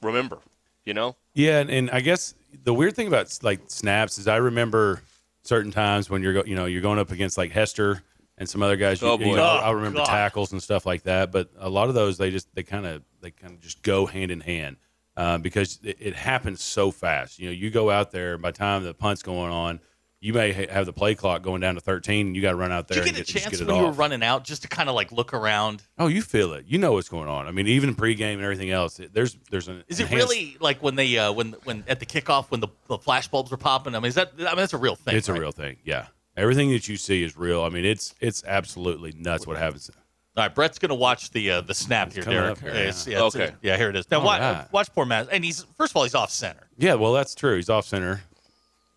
[0.03, 0.39] remember,
[0.85, 1.17] you know?
[1.35, 5.03] Yeah, and, and I guess the weird thing about like snaps is I remember
[5.43, 8.03] certain times when you're go, you know you're going up against like Hester
[8.39, 9.01] and some other guys.
[9.03, 9.37] You, Oh, you boy.
[9.37, 10.07] know, Oh, I remember God.
[10.07, 11.31] tackles and stuff like that.
[11.33, 14.07] But a lot of those they just they kind of they kind of just go
[14.07, 14.77] hand in hand
[15.17, 17.39] uh, because it, it happens so fast.
[17.39, 19.81] You know, you go out there by the time the punt's going on,
[20.21, 22.57] you may ha- have the play clock going down to 13, and you got to
[22.57, 23.87] run out there Did you and get a get, just chance get when it you
[23.87, 25.83] were running out just to kind of like look around?
[25.99, 26.67] Oh, you feel it.
[26.69, 27.47] You know what's going on.
[27.47, 29.01] I mean, even pregame and everything else.
[29.01, 32.07] It, there's there's an Is it really like when they uh, when when at the
[32.07, 33.95] kickoff when the, the flash bulbs were popping?
[33.95, 35.17] I mean, is that I mean that's a real thing.
[35.17, 35.77] It's a real thing.
[35.85, 36.07] Yeah.
[36.37, 37.63] Everything that you see is real.
[37.63, 39.91] I mean, it's it's absolutely nuts what happens.
[40.37, 42.53] All right, Brett's going to watch the uh, the snap here, Derek.
[42.53, 43.19] up here, It's- yeah.
[43.19, 43.55] yeah, it's- Okay.
[43.63, 44.09] yeah, here it is.
[44.11, 44.73] Now watch, right.
[44.73, 46.69] watch poor Matt, and he's first of all he's off center.
[46.79, 47.57] Yeah, well, that's true.
[47.57, 48.23] He's off center.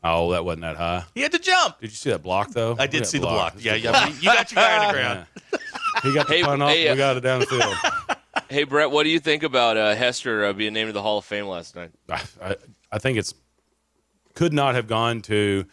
[0.03, 1.05] Oh, that wasn't that high.
[1.15, 1.79] He had to jump.
[1.79, 2.75] Did you see that block though?
[2.77, 3.53] I did see that the block.
[3.53, 4.07] That's Yeah, a good yeah.
[4.09, 5.25] You got your guy on the ground.
[5.53, 5.59] Yeah.
[6.03, 6.69] He got the Hey, punt off.
[6.71, 7.73] hey, uh, we got it down the field.
[8.49, 11.19] Hey Brett, what do you think about uh, Hester uh, being named to the Hall
[11.19, 11.91] of Fame last night?
[12.09, 12.55] I,
[12.91, 13.33] I think it's
[14.33, 15.65] could not have gone to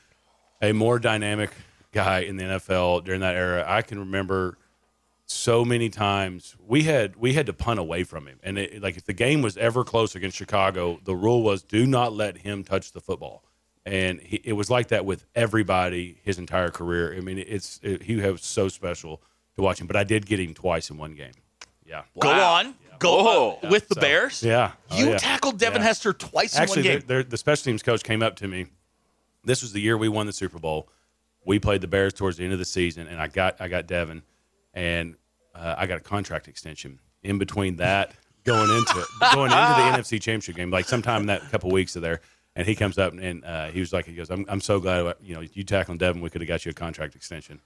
[0.63, 1.51] a more dynamic
[1.93, 3.65] guy in the NFL during that era.
[3.67, 4.57] I can remember
[5.27, 8.97] so many times we had we had to punt away from him, and it, like
[8.97, 12.63] if the game was ever close against Chicago, the rule was do not let him
[12.63, 13.43] touch the football.
[13.91, 17.15] And he, it was like that with everybody his entire career.
[17.17, 19.21] I mean, it's it, he was so special
[19.57, 19.87] to watch him.
[19.87, 21.33] But I did get him twice in one game.
[21.85, 23.59] Yeah, Go on, go Whoa.
[23.65, 24.43] uh, with the So, Bears.
[24.45, 24.73] yeah.
[24.93, 25.19] Oh, you yeah.
[25.19, 25.89] tackled Devin Yeah.
[25.89, 27.07] Hester twice Actually, in one game.
[27.09, 28.67] they're- they're- the special teams coach came up to me.
[29.45, 30.89] This was the year we won the Super Bowl.
[31.45, 33.89] We played the Bears towards the end of the season, and I got I got
[33.89, 34.23] Devin,
[34.73, 35.17] and
[35.55, 38.13] uh, I got a contract extension in between that
[38.45, 42.03] going into going into the NFC Championship game, like sometime in that couple weeks of
[42.03, 42.21] there.
[42.61, 45.15] And he comes up and uh, he was like, he goes, I'm, I'm so glad
[45.23, 47.59] you know you tackling Devin, we could have got you a contract extension.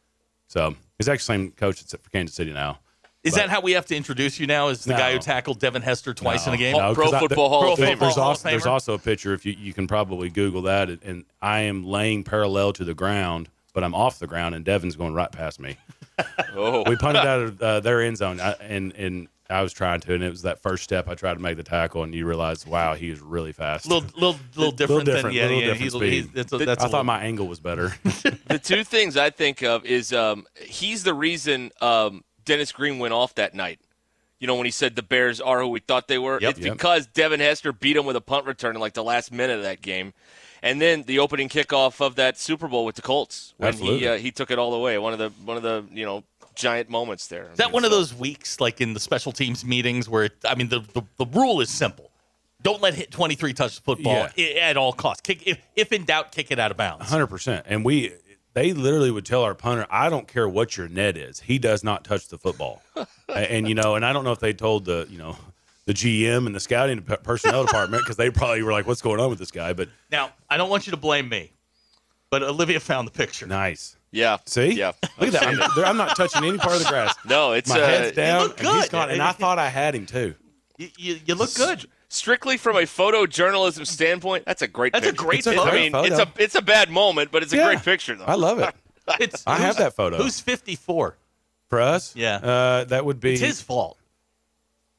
[0.46, 2.78] So he's actually the same coach that's for Kansas City now.
[3.24, 4.68] Is but- that how we have to introduce you now?
[4.68, 4.98] Is the No.
[4.98, 6.76] guy who tackled Devin Hester twice in a game?
[6.76, 6.94] No.
[6.94, 7.98] Pro Football Hall of Famer.
[7.98, 11.24] There's also, there's also a picture if you you can probably Google that, and- and
[11.42, 15.12] I am laying parallel to the ground, but I'm off the ground, and Devin's going
[15.14, 15.76] right past me.
[16.54, 20.00] Oh, We punted out of uh, their end zone, I, and and I was trying
[20.00, 22.26] to, and it was that first step I tried to make the tackle, and you
[22.26, 23.86] realize, wow, he is really fast.
[23.86, 25.66] little, little, little different, different, than yeah, little yeah.
[25.66, 26.12] different he's, speed.
[26.12, 27.94] he's, that's a, that's I a thought little- my angle was better.
[28.02, 33.12] the two things I think of is um, he's the reason um, Dennis Green went
[33.12, 33.80] off that night.
[34.40, 36.50] You know, when he said the Bears are who we thought they were, Yep.
[36.50, 36.72] it's Yep.
[36.74, 39.62] because Devin Hester beat him with a punt return in like the last minute of
[39.62, 40.12] that game,
[40.62, 44.16] and then the opening kickoff of that Super Bowl with the Colts when he uh,
[44.18, 44.98] he took it all the way.
[44.98, 46.24] One of the one of the you know
[46.54, 47.50] giant moments there.
[47.50, 50.54] Is that one of those weeks, like in the special teams meetings, where it, I
[50.54, 52.10] mean, the, the the rule is simple:
[52.62, 55.20] don't let hit twenty three touch the football i- at all costs.
[55.22, 57.08] Kick if, if in doubt, kick it out of bounds.
[57.08, 57.66] Hundred percent.
[57.68, 58.12] And we,
[58.54, 61.40] they literally would tell our punter, "I don't care what your net is.
[61.40, 63.06] He does not touch the football." and,
[63.46, 65.36] and, you know, and I don't know if they told the you know
[65.86, 69.28] the GM and the scouting personnel department because they probably were like, "What's going on
[69.30, 71.52] with this guy?" But Now, I don't want you to blame me,
[72.30, 73.46] but Olivia found the picture.
[73.46, 73.96] nice.
[74.14, 74.38] Yeah.
[74.46, 74.92] See, Yeah.
[75.18, 75.42] look at that.
[75.78, 77.14] I'm, I'm not touching any part of the grass.
[77.26, 78.90] No, it's My uh, head's down, look and he's good.
[78.92, 79.10] gone.
[79.10, 80.34] And I thought I had him too.
[80.78, 81.84] You, you, you look good.
[82.08, 84.44] strictly from a photojournalism standpoint.
[84.44, 84.92] That's a great.
[84.92, 85.24] That's a picture.
[85.24, 85.66] great It's a picture.
[85.66, 86.12] I great mean, photo.
[86.12, 87.66] it's a it's a bad moment, but it's a Yeah.
[87.66, 88.24] great picture though.
[88.24, 88.74] I love it.
[89.20, 90.16] It's, I have that photo.
[90.16, 91.16] Who's fifty four?
[91.68, 92.36] For us, Yeah.
[92.36, 93.98] uh, that would be It's his fault.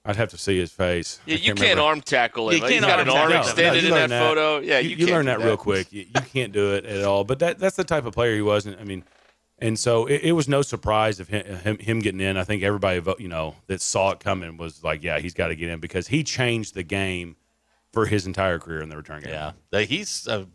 [0.05, 1.19] I'd have to see his face.
[1.25, 1.81] Yeah, I you can't remember.
[1.83, 2.57] arm tackle him.
[2.57, 3.49] You Like, he's can't got arm an arm tackle him.
[3.49, 4.59] extended you in learn that, photo.
[4.59, 5.91] Yeah, you, you, can't learn do that, real quick.
[5.91, 7.23] You, you can't do it at all.
[7.23, 8.67] But that that's the type of player he was.
[8.67, 9.03] And, I mean,
[9.57, 12.37] and so it, it was no surprise of him, him him getting in.
[12.37, 15.47] I think everybody vo- you know that saw it coming was like, yeah, he's got
[15.47, 17.35] to get in because he changed the game
[17.91, 19.31] for his entire career in the return game.
[19.71, 20.45] Yeah, he's a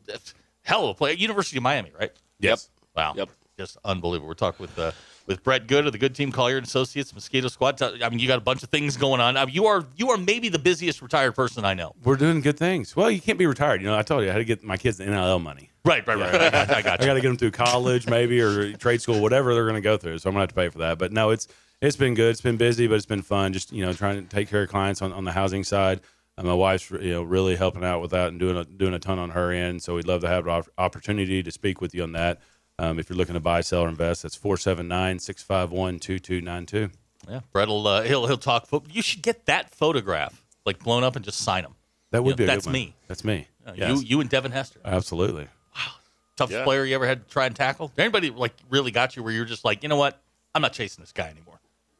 [0.62, 1.14] hell of a player.
[1.14, 2.12] University of Miami, right?
[2.38, 2.68] Yes.
[2.94, 3.14] Wow.
[3.16, 3.30] Yep.
[3.58, 4.28] Just unbelievable.
[4.28, 4.92] We're talking with uh,
[5.30, 7.80] with Brett Goode of the Goode Team Collier and Associates Mosquito Squad.
[7.80, 9.36] I mean, you got a bunch of things going on.
[9.36, 11.94] I mean, you are you are maybe the busiest retired person I know.
[12.02, 12.96] We're doing good things.
[12.96, 13.80] Well, you can't be retired.
[13.80, 15.70] You know, I told you I had to get my kids the NIL money.
[15.84, 16.34] Right, right, right.
[16.34, 19.20] I got, I got I got to get them through college, maybe, or trade school,
[19.20, 20.18] whatever they're going to go through.
[20.18, 20.98] So I'm going to have to pay for that.
[20.98, 21.46] But no, it's
[21.80, 22.30] it's been good.
[22.30, 23.52] It's been busy, but it's been fun.
[23.52, 26.00] Just you know, trying to take care of clients on, on the housing side.
[26.36, 28.98] Uh, my wife's you know really helping out with that and doing a, doing a
[28.98, 29.82] ton on her end.
[29.82, 32.40] So we'd love to have an opportunity to speak with you on that.
[32.82, 36.90] Um, if you're looking to buy, sell, or invest, that's 479 651 2292.
[37.28, 38.66] Yeah, Brett will uh, he'll he'll talk.
[38.66, 41.74] Fo- you should get that photograph like blown up and just sign them.
[42.10, 42.72] That would Yeah, be a that's good one.
[42.72, 42.94] me.
[43.08, 43.46] That's me.
[43.66, 43.90] Uh, Yes.
[44.00, 44.80] You you and Devin Hester.
[44.84, 45.44] Absolutely.
[45.76, 45.92] Wow,
[46.36, 46.64] toughest Yeah.
[46.64, 47.92] player you ever had to try and tackle?
[47.98, 50.20] Anybody like really got you where you're just like, you know what?
[50.54, 51.49] I'm not chasing this guy anymore.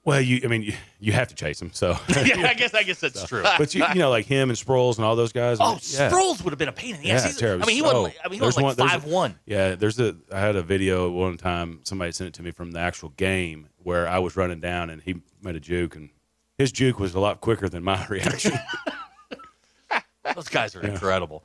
[0.05, 1.73] Well, you I mean you, you have to chase him.
[1.75, 3.43] So, yeah, I guess I guess that's true.
[3.59, 5.59] but you you know like him and Sproles and all those guys.
[5.61, 6.11] Oh, yeah.
[6.11, 7.21] Sproles would have been a pain in the ass.
[7.23, 7.65] Yeah, He's- terrible.
[7.65, 8.15] I mean, he So- wasn't.
[8.25, 9.39] I mean, he was like one- there's a- five one.
[9.45, 10.17] Yeah, there's a.
[10.33, 11.81] I had a video one time.
[11.85, 15.03] Somebody sent it to me from the actual game where I was running down and
[15.03, 16.09] he made a juke, and
[16.57, 18.53] his juke was a lot quicker than my reaction.
[20.35, 21.45] Those guys are incredible.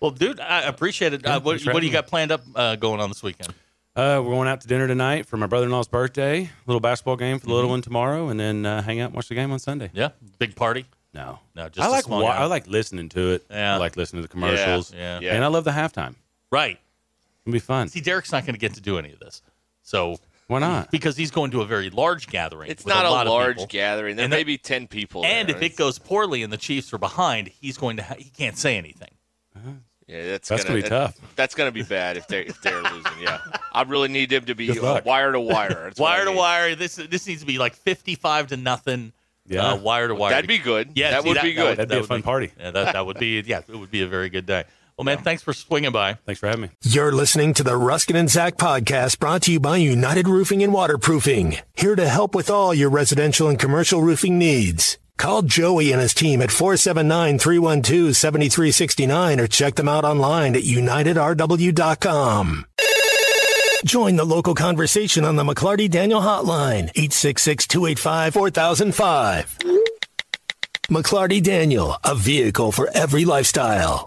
[0.00, 1.24] Well, dude, I appreciate it.
[1.24, 3.54] Uh, what, what do you got planned up uh, going on this weekend?
[3.96, 6.50] Uh, we're going out to dinner tonight for my brother-in-law's birthday.
[6.66, 7.54] Little basketball game for the Mm-hmm.
[7.54, 9.90] little one tomorrow, and then uh, hang out and watch the game on Sunday.
[9.94, 10.84] Yeah, big party.
[11.14, 13.46] No, No, just I a like wa- I like listening to it.
[13.50, 13.74] Yeah.
[13.74, 14.92] I like listening to the commercials.
[14.92, 15.34] Yeah, yeah.
[15.34, 16.14] and I love the halftime.
[16.52, 16.78] Right.
[17.46, 17.88] It'll be fun.
[17.88, 19.40] See, Derek's not going to get to do any of this.
[19.82, 20.18] So
[20.48, 20.90] Why not?
[20.90, 22.70] because he's going to a very large gathering.
[22.70, 24.16] It's not a, a, large gathering.
[24.16, 25.24] There And may be ten people.
[25.24, 25.56] And there.
[25.56, 28.58] if it goes poorly and the Chiefs are behind, he's going to ha- he can't
[28.58, 29.08] say anything.
[30.06, 31.20] Yeah, that's, That's gonna, gonna be tough.
[31.34, 33.12] That's gonna be bad if they're if they're losing.
[33.20, 33.40] Yeah,
[33.72, 35.84] I really need them to be Good uh, wire to wire.
[35.84, 36.76] That's wire to wire.
[36.76, 39.12] This this needs to be like fifty-five to nothing.
[39.48, 39.72] Yeah.
[39.72, 40.30] uh, wire to wire.
[40.30, 40.90] That'd be good.
[40.94, 41.76] Yeah, that see, would be good.
[41.76, 42.52] That'd be a fun party.
[42.58, 44.64] Yeah, that, that would be yeah, it would be a very good day.
[44.96, 46.14] Well, man, thanks for swinging by.
[46.14, 46.70] Thanks for having me.
[46.82, 50.72] You're listening to the Ruscin and Zach podcast brought to you by United Roofing and
[50.72, 51.58] Waterproofing.
[51.74, 54.98] Here to help with all your residential and commercial roofing needs.
[55.16, 62.66] Call Joey and his team at 479-312-7369 or check them out online at unitedrw.com.
[63.84, 69.80] Join the local conversation on the McLarty Daniel hotline, 866-285-4005.
[70.90, 74.06] McLarty Daniel, a vehicle for every lifestyle.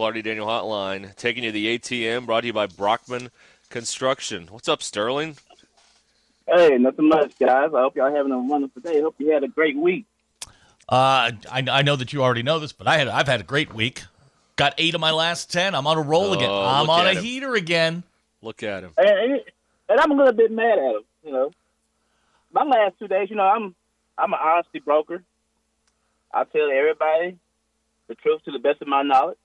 [0.01, 3.29] Daniel Hotline, taking you to the ATM, brought to you by Brockman
[3.69, 4.47] Construction.
[4.49, 5.37] What's up, Sterling?
[6.47, 7.69] Hey, nothing much, guys.
[7.71, 8.99] I hope y'all having a wonderful day.
[8.99, 10.05] Hope you had a great week.
[10.89, 13.43] Uh, I, I know that you already know this, but I had I've had a
[13.43, 14.01] great week.
[14.55, 15.75] Got eight of my last ten.
[15.75, 16.49] I'm on a roll again.
[16.49, 17.23] Oh, I'm on a him.
[17.23, 18.01] heater again.
[18.41, 18.93] Look at him.
[18.97, 19.41] And, and,
[19.87, 21.03] and I'm a little bit mad at him.
[21.23, 21.51] You know,
[22.51, 23.29] my last two days.
[23.29, 23.75] You know, I'm
[24.17, 25.21] I'm an honesty broker.
[26.33, 27.37] I tell everybody
[28.07, 29.37] the truth to the best of my knowledge.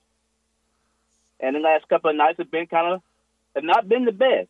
[1.39, 3.01] And the last couple of nights have been kind of
[3.55, 4.49] have not been the best.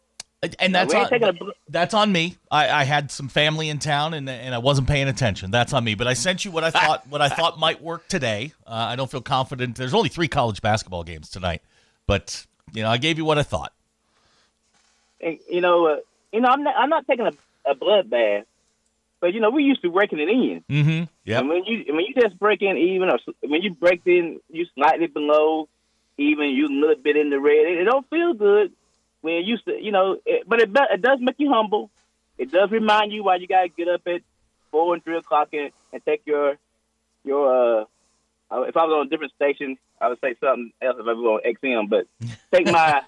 [0.59, 1.33] And that's on, a
[1.67, 2.37] that's on me.
[2.51, 5.49] I, I had some family in town and and I wasn't paying attention.
[5.49, 5.95] That's on me.
[5.95, 8.53] But I sent you what I thought what I thought might work today.
[8.65, 9.75] Uh, I don't feel confident.
[9.75, 11.63] There's only three college basketball games tonight,
[12.05, 13.73] but you know I gave you what I thought.
[15.19, 15.95] And, you know, uh,
[16.31, 17.33] you know, I'm not I'm not taking a,
[17.69, 18.45] a bloodbath,
[19.19, 20.63] but you know, we used to breaking it in.
[20.69, 21.03] Mm-hmm.
[21.25, 21.39] Yeah.
[21.39, 24.67] And when you when you just break in even, or when you break in, you
[24.75, 25.67] slightly below
[26.17, 27.65] even, you a little bit in the red.
[27.67, 28.71] It, it don't feel good
[29.21, 30.17] when you used to, you know.
[30.25, 31.89] It, but it it does make you humble.
[32.37, 34.21] It does remind you why you gotta get up at
[34.71, 36.55] four and three o'clock and, and take your
[37.23, 37.81] your.
[37.81, 37.85] uh
[38.49, 40.95] uh, If I was on a different station, I would say something else.
[40.99, 42.07] If I was on XM, but
[42.53, 43.01] take my,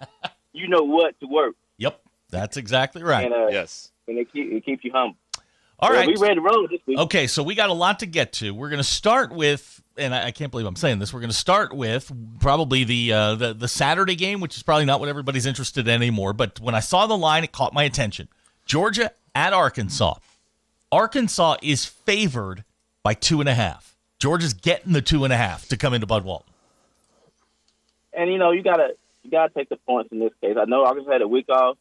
[0.51, 2.01] you know what, to work, Yep.
[2.29, 3.25] That's exactly right.
[3.25, 3.91] and uh, Yes.
[4.07, 5.17] and it, keep, it keeps you humble.
[5.79, 6.07] All Well, right.
[6.07, 6.97] we ready to roll this week.
[6.99, 8.51] Okay, so we got a lot to get to.
[8.53, 11.13] We're going to start with, and I, I can't believe I'm saying this.
[11.13, 14.85] We're going to start with probably the, uh, the the Saturday game, which is probably
[14.85, 16.33] not what everybody's interested in anymore.
[16.33, 18.27] But when I saw the line, it caught my attention.
[18.65, 20.15] Georgia at Arkansas.
[20.91, 22.63] Arkansas is favored
[23.03, 23.95] by two and a half.
[24.19, 26.51] Georgia's getting the two and a half to come into Bud Walton.
[28.13, 30.57] And you know, you gotta you gotta take the points in this case.
[30.59, 31.77] I know Arkansas had a week off.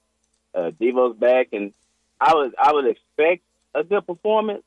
[0.55, 1.73] Uh, Devo's back, and
[2.21, 3.43] I was I would expect
[3.75, 4.63] a good performance,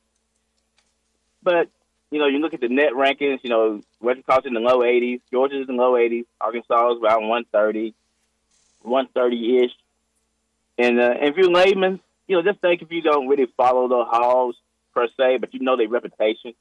[1.42, 1.68] but
[2.12, 3.40] you know, you look at the net rankings.
[3.42, 7.02] You know, Western College in the low 80s, Georgia's in the low 80s, Arkansas is
[7.02, 7.94] around 130,
[8.82, 9.70] 130 ish.
[10.76, 14.04] And uh, if you're layman, you know, just think if you don't really follow the
[14.04, 14.56] Hogs
[14.94, 16.52] per se, but you know their reputation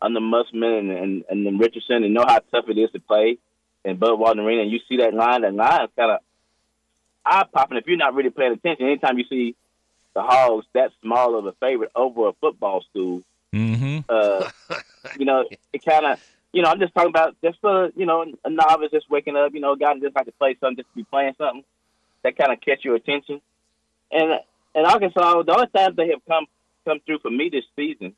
[0.00, 3.38] under Musselman and, and, and then Richardson and know how tough it is to play
[3.84, 6.18] in Bud Walton Arena, and you see that line, that line is kind of
[7.24, 8.86] eye popping if you're not really paying attention.
[8.86, 9.56] Anytime you see
[10.14, 13.22] the Hogs that small of a favorite over a football school,
[13.54, 13.98] mm-hmm.
[14.08, 14.50] uh,
[15.18, 16.20] you know, it kind of,
[16.52, 19.52] you know, I'm just talking about just for, you know, a novice just waking up,
[19.54, 21.64] you know, a guy that just like to play something, just to be playing something
[22.22, 23.40] that kind of catch your attention.
[24.10, 24.40] And
[24.74, 26.46] and Arkansas, the only times they have come
[26.86, 28.14] come through for me this season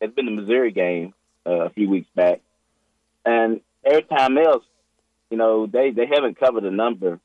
[0.00, 1.14] has been the Missouri game
[1.46, 2.40] uh, a few weeks back,
[3.24, 4.64] and every time else,
[5.30, 7.20] you know, they they haven't covered a number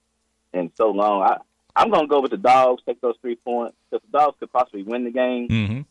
[0.53, 1.23] in so long.
[1.23, 1.37] I
[1.75, 4.83] I'm gonna go with the dogs, take those three points because the dogs could possibly
[4.83, 5.47] win the game.
[5.47, 5.81] Mm-hmm.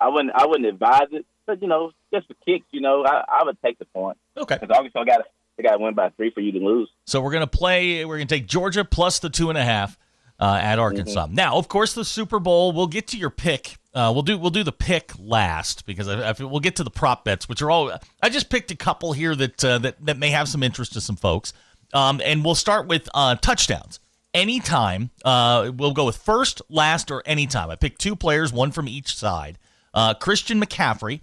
[0.00, 3.24] I wouldn't I wouldn't advise it, but you know, just for kicks, you know, I,
[3.28, 4.18] I would take the point.
[4.36, 4.58] Okay.
[4.60, 5.22] Because Arkansas got
[5.56, 6.88] they got to win by three for you to lose.
[7.06, 8.04] So we're gonna play.
[8.04, 9.98] We're gonna take Georgia plus the two and a half
[10.38, 11.26] uh, at Arkansas.
[11.26, 11.34] Mm-hmm.
[11.34, 12.72] Now, of course, the Super Bowl.
[12.72, 13.76] We'll get to your pick.
[13.92, 16.90] Uh, we'll do we'll do the pick last because I, I we'll get to the
[16.90, 17.92] prop bets, which are all.
[18.22, 21.00] I just picked a couple here that uh, that that may have some interest to
[21.00, 21.52] some folks.
[21.92, 24.00] Um, and we'll start with uh, touchdowns.
[24.34, 25.10] Anytime.
[25.24, 27.70] Uh, we'll go with first, last, or anytime.
[27.70, 29.58] I picked two players, one from each side.
[29.98, 31.22] Uh, Christian McCaffrey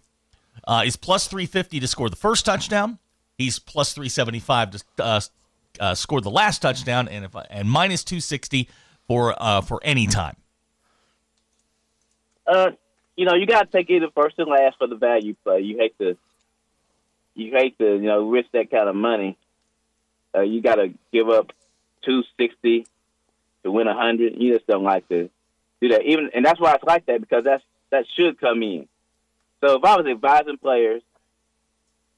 [0.67, 2.99] uh, is plus 350 to score the first touchdown.
[3.37, 5.21] He's plus 375 to uh,
[5.79, 8.67] uh, score the last touchdown, and if I, and minus 260
[9.07, 10.35] for uh, for any time.
[12.45, 12.71] Uh,
[13.15, 15.61] you know, you got to take either first and last for the value play.
[15.61, 16.17] You hate to,
[17.33, 19.37] you hate to, you know, risk that kind of money.
[20.35, 21.53] Uh, you got to give up
[22.03, 22.85] two sixty
[23.63, 24.33] to win a hundred.
[24.35, 25.29] You just don't like to
[25.79, 26.01] do that.
[26.03, 27.63] Even, and that's why it's like that because that's
[27.95, 28.87] that should come in.
[29.61, 31.01] So if I was advising players,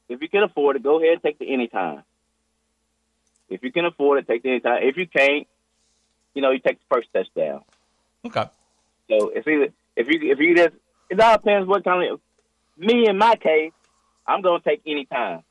[0.10, 2.04] if you can afford it, go ahead and take the anytime.
[3.50, 4.84] If you can afford it, take the anytime.
[4.84, 5.48] If you can't,
[6.34, 7.62] you know, you take the first touchdown.
[8.26, 8.46] Okay.
[9.10, 10.76] So it's either if you if you just
[11.10, 12.20] it all depends what kind of
[12.78, 13.72] me in my case,
[14.26, 15.44] I'm gonna take any time.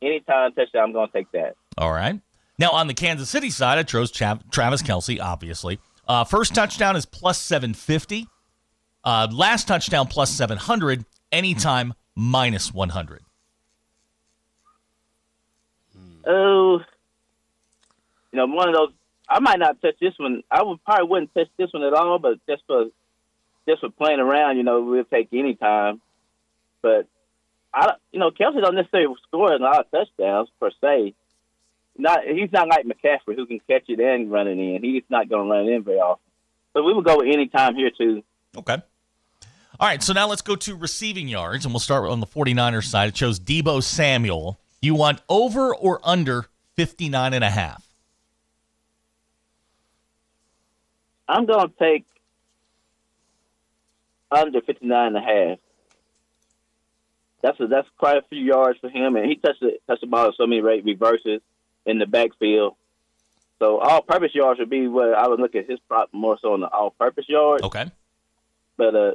[0.00, 1.56] Anytime touchdown, I'm gonna take that.
[1.76, 2.20] All right.
[2.58, 5.20] Now on the Kansas City side, I chose Travis Kelce.
[5.20, 5.78] Obviously,
[6.10, 8.26] uh, first touchdown is plus seven fifty.
[9.04, 11.04] Uh, last touchdown plus seven hundred.
[11.30, 13.22] Anytime minus one hundred.
[16.26, 16.80] Oh,
[18.32, 18.90] you know, one of those.
[19.28, 20.42] I might not touch this one.
[20.50, 22.86] I would probably wouldn't touch this one at all, but just for
[23.68, 26.00] just for playing around, you know, we'll take any time.
[26.82, 27.06] But
[27.72, 31.14] I, you know, Kelce don't necessarily score a lot of touchdowns per se.
[32.00, 34.82] Not he's not like McCaffrey who can catch it and run it in.
[34.82, 36.22] He's not going to run it in very often.
[36.72, 38.22] So we will go with any time here too.
[38.56, 38.78] Okay.
[39.78, 42.84] All right, so now let's go to receiving yards, and we'll start on the 49ers
[42.84, 43.08] side.
[43.08, 44.60] It shows Deebo Samuel.
[44.82, 46.46] You want over or under
[46.76, 47.82] 59 and a half?
[51.26, 52.04] I'm going to take
[54.30, 55.58] under 59 and a half.
[57.40, 60.06] That's a, that's quite a few yards for him, and he touched the, touched the
[60.08, 61.40] ball so many rate reverses
[61.86, 62.74] in the backfield.
[63.58, 66.60] So all-purpose yards would be what I would look at his prop more so on
[66.60, 67.62] the all-purpose yards.
[67.62, 67.90] Okay.
[68.76, 69.12] But uh,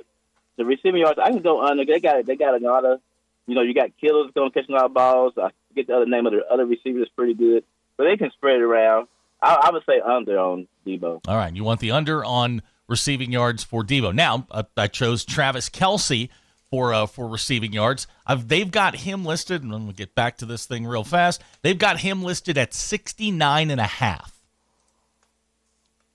[0.58, 1.84] the receiving yards, I can go under.
[1.84, 3.00] They got they got a lot of,
[3.48, 5.34] you know, you got Kittle's going to catch a lot of balls.
[5.38, 7.64] I forget the other name of the other receivers, is pretty good,
[7.98, 9.08] but they can spread it around.
[9.42, 11.22] I, I would say under on Deebo.
[11.28, 14.14] All right, you want the under on receiving yards for Deebo.
[14.14, 16.30] Now, uh, I chose Travis Kelce
[16.70, 18.08] for uh, for receiving yards.
[18.26, 21.04] I've, they've got him listed, and I'm going to get back to this thing real
[21.04, 21.42] fast.
[21.62, 24.42] They've got him listed at 69 and a half.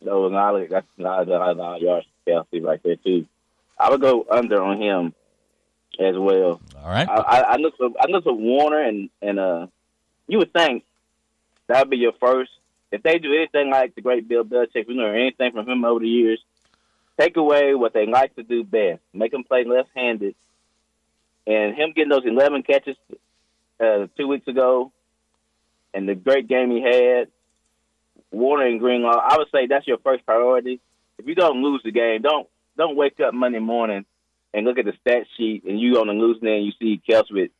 [0.02, 3.26] No, not that's not a lot of yards Kelce right there too.
[3.78, 5.14] I would go under on him
[5.98, 6.60] as well.
[6.82, 7.08] All right.
[7.08, 9.66] I, I, I look for I look for Warner and and uh,
[10.26, 10.84] you would think
[11.66, 12.50] that would be your first.
[12.92, 16.00] If they do anything like the great Bill Belichick, we learn anything from him over
[16.00, 16.42] the years.
[17.20, 20.34] Take away what they like to do best, make them play left-handed,
[21.46, 22.96] and him getting those 11 catches
[23.78, 24.90] uh, two weeks ago,
[25.92, 27.28] and the great game he had.
[28.30, 30.80] Warner and Greenlaw, I would say that's your first priority.
[31.18, 32.48] If you don't lose the game, don't
[32.78, 34.06] don't wake up Monday morning
[34.54, 37.30] and look at the stat sheet and you on the losing end, you see Kels
[37.30, 37.50] with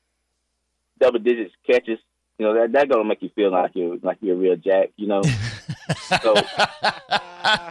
[0.98, 1.98] double digits catches.
[2.38, 4.90] You know that that gonna make you feel like you're like you're a real jack.
[4.96, 5.22] You know.
[6.22, 6.34] so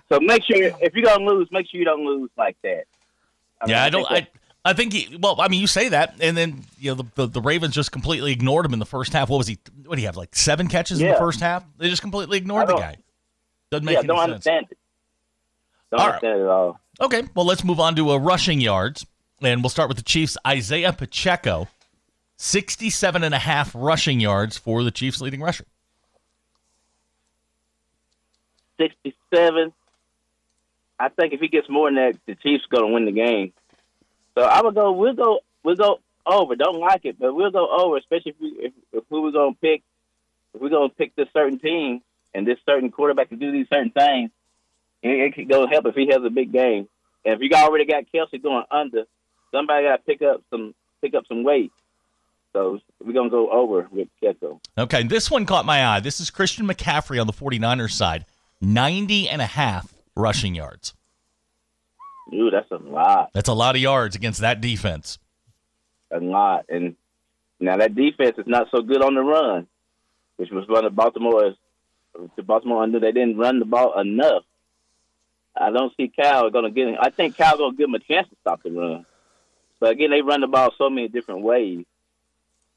[0.09, 2.85] so make sure if you're gonna lose, make sure you don't lose like that.
[3.61, 4.09] mean, yeah, I don't.
[4.09, 4.27] I
[4.65, 5.17] I think he.
[5.19, 7.91] Well, I mean, you say that, and then you know the, the, the Ravens just
[7.91, 9.29] completely ignored him in the first half.
[9.29, 9.57] What was he?
[9.85, 10.17] What do you have?
[10.17, 11.65] Like seven catches in the first half?
[11.77, 12.97] They just completely ignored the guy.
[13.71, 14.31] Doesn't make yeah, don't sense.
[14.31, 14.77] understand it.
[15.91, 16.13] Don't All right.
[16.15, 16.79] understand it at all.
[17.01, 19.05] Okay, well, let's move on to uh, rushing yards,
[19.41, 20.37] and we'll start with the Chiefs.
[20.45, 21.67] Isaiah Pacheco,
[22.37, 25.65] 67 and a half rushing yards for the Chiefs' leading rusher.
[28.79, 29.73] 67.
[30.99, 33.53] I think if he gets more than that, the Chiefs going to win the game.
[34.37, 34.91] So I would go.
[34.91, 35.39] We'll go.
[35.63, 36.55] We'll go over.
[36.55, 37.97] Don't like it, but we'll go over.
[37.97, 39.83] Especially if we if, if who we're going to pick.
[40.53, 42.01] If we're going to pick this certain team
[42.33, 44.31] and this certain quarterback to do these certain things,
[45.03, 46.87] it, it could go help if he has a big game.
[47.23, 49.03] And if you already got Kelce going under,
[49.51, 51.71] somebody got to pick up some pick up some weight.
[52.53, 54.59] So we're going to go over with Keko.
[54.77, 55.99] Okay, this one caught my eye.
[55.99, 58.25] This is Christian McCaffrey on the 49ers side,
[58.61, 60.93] 90 and a half rushing yards.
[62.31, 63.31] Dude, that's a lot.
[63.33, 65.17] That's a lot of yards against that defense.
[66.11, 66.65] a lot.
[66.69, 66.95] And
[67.59, 69.67] now that defense is not so good on the run,
[70.37, 71.55] which was one of Baltimore's.
[72.35, 74.43] The Baltimore under they didn't run the ball enough.
[75.55, 76.97] I don't see Cal going to get.
[76.99, 79.05] I think Cal going to give him a chance to stop the run,
[79.79, 81.85] but again they run the ball so many different ways.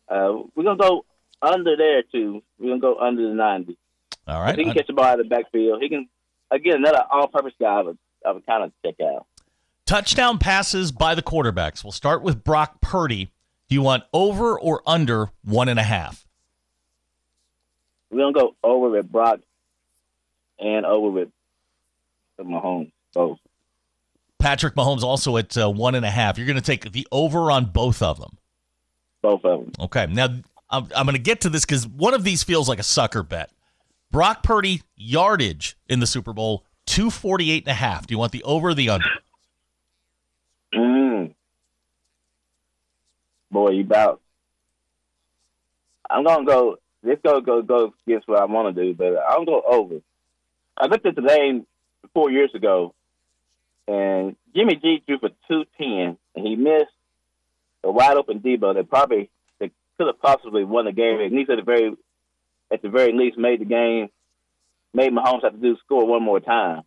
[0.08, 1.04] Uh, we're gonna go
[1.40, 2.42] under there too.
[2.58, 3.78] We're gonna go under the ninety.
[4.26, 5.82] All If he can catch the ball out of the backfield.
[5.82, 6.08] He can
[6.50, 7.66] again another all-purpose guy.
[7.66, 9.26] I would, I would kind of check out.
[9.86, 11.82] Touchdown passes by the quarterbacks.
[11.82, 13.32] We'll start with Brock Purdy.
[13.68, 16.26] Do you want over or under one and a half?
[18.10, 19.40] We're gonna go over with Brock
[20.58, 21.28] and over with
[22.40, 23.38] Mahomes both.
[24.38, 26.36] Patrick Mahomes also at uh, one and a half.
[26.36, 28.38] You're going to take the over on both of them.
[29.22, 29.72] Both of them.
[29.78, 30.06] Okay.
[30.06, 30.26] Now,
[30.68, 33.22] I'm, I'm going to get to this because one of these feels like a sucker
[33.22, 33.50] bet.
[34.12, 38.06] Brock Purdy yardage in the Super Bowl, 248 and a half.
[38.06, 39.08] Do you want the over or the under?
[40.74, 41.34] Mm.
[43.50, 44.20] Boy, you about.
[46.08, 46.76] I'm gonna go.
[47.02, 49.94] This go go go against what I want to do, but I'm gonna go over.
[50.76, 51.66] I looked at the game
[52.12, 52.94] four years ago,
[53.88, 56.92] and Jimmy G threw for two ten, and he missed
[57.82, 61.20] a wide open Deebo that probably that could have possibly won the game.
[61.20, 61.96] At least at the very,
[62.72, 64.08] at the very least, made the game.
[64.94, 66.82] Made Mahomes have to do score one more time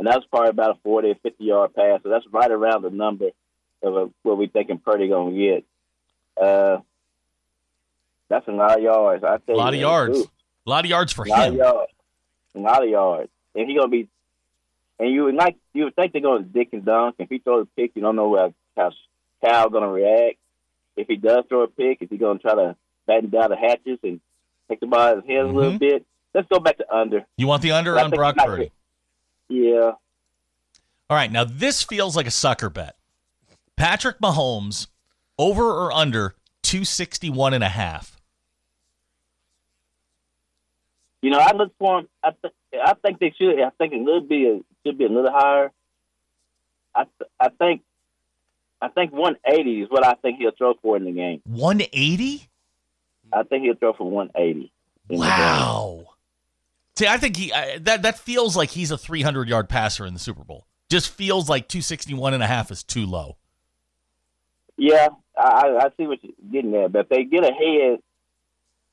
[0.00, 2.00] and that was probably about a 40 or 50 yard pass.
[2.02, 3.26] So that's right around the number
[3.82, 5.64] of a, what we thinking Purdy gonna get.
[6.42, 6.78] Uh,
[8.30, 9.22] that's a lot of yards.
[9.22, 10.18] I A tell lot of yards.
[10.66, 11.52] A lot of yards for a lot him.
[11.52, 11.92] of yards.
[12.54, 14.08] A lot of yards, and he gonna be.
[14.98, 17.16] And you would like you would think they're gonna dick and dunk.
[17.18, 18.90] If he throws a pick, you don't know how how
[19.44, 20.38] Cal gonna react.
[20.96, 23.98] If he does throw a pick, is he gonna try to batten down the hatches
[24.02, 24.18] and
[24.70, 25.78] take the ball his head a little mm-hmm.
[25.78, 26.06] bit?
[26.34, 27.26] Let's go back to under.
[27.36, 28.70] You want the under on Brock Purdy?
[29.48, 29.92] Yeah.
[31.10, 31.30] All right.
[31.30, 32.96] Now, this feels like a sucker bet.
[33.76, 34.86] Patrick Mahomes,
[35.38, 38.16] over or under 261 and a half.
[41.22, 42.08] You know, I look for him.
[42.22, 42.54] I, th-
[42.84, 43.60] I think they should.
[43.60, 45.72] I think it should be a, should be a little higher.
[46.94, 47.82] I th- I think
[48.80, 51.42] I think 180 is what I think he'll throw for in the game.
[51.44, 52.48] 180?
[53.32, 54.60] I think he'll throw for 180.
[54.60, 54.68] in
[55.08, 55.20] the game.
[55.20, 56.06] Wow.
[56.96, 60.12] See, I think he I, that that feels like he's a 300 yard passer in
[60.12, 60.66] the Super Bowl.
[60.90, 63.36] Just feels like 261 and a half is too low.
[64.76, 65.08] Yeah,
[65.38, 66.92] I, I see what you're getting at.
[66.92, 68.00] But if they get ahead,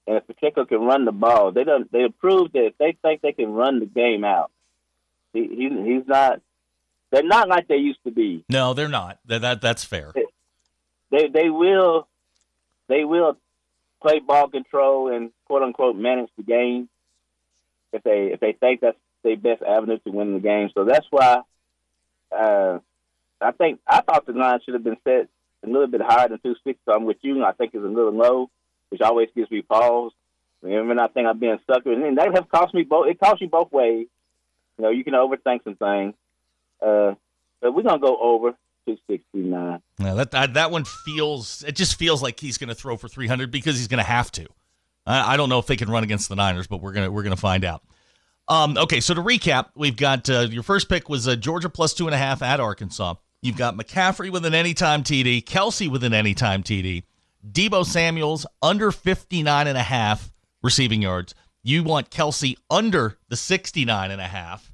[0.06, 1.92] and if Pacheco can run the ball, they don't.
[1.92, 4.52] They proved that if they think they can run the game out,
[5.34, 6.42] he, he he's not.
[7.12, 8.44] They're not like they used to be.
[8.50, 9.20] No, they're not.
[9.26, 10.14] That, that that's fair.
[11.10, 12.08] they they will
[12.88, 13.38] they will
[14.02, 16.90] play ball control and quote unquote manage the game
[17.94, 20.70] if they if they think that's their best avenue to win the game.
[20.74, 21.42] So that's why
[22.38, 22.80] uh,
[23.42, 25.28] I think I thought the line should have been set
[25.64, 26.82] a little bit higher than two sixty.
[26.86, 27.44] So I'm with you.
[27.44, 28.50] I think it's a little low,
[28.90, 30.12] which always gives me pause.
[30.62, 33.08] Remember, I think I'm being sucker, and that have cost me both.
[33.08, 34.08] It costs you both ways.
[34.78, 36.14] You know, you can overthink some things.
[36.82, 37.16] Uh,
[37.62, 38.56] but we're gonna go over
[38.88, 39.82] two sixty nine.
[40.00, 41.64] Yeah, that, that that one feels.
[41.64, 44.32] It just feels like he's going to throw for 300 because he's going to have
[44.34, 44.48] to.
[45.06, 47.24] I, I don't know if they can run against the Niners, but we're gonna we're
[47.24, 47.84] gonna find out.
[48.50, 51.94] Um, okay, so to recap, we've got uh, your first pick was uh, Georgia plus
[51.94, 53.16] two and a half at Arkansas.
[53.42, 57.04] You've got McCaffrey with an anytime TD, Kelce with an anytime TD,
[57.50, 60.32] Deebo Samuels under 59 and a half
[60.64, 61.36] receiving yards.
[61.62, 64.72] You want Kelce under the 69 and a half.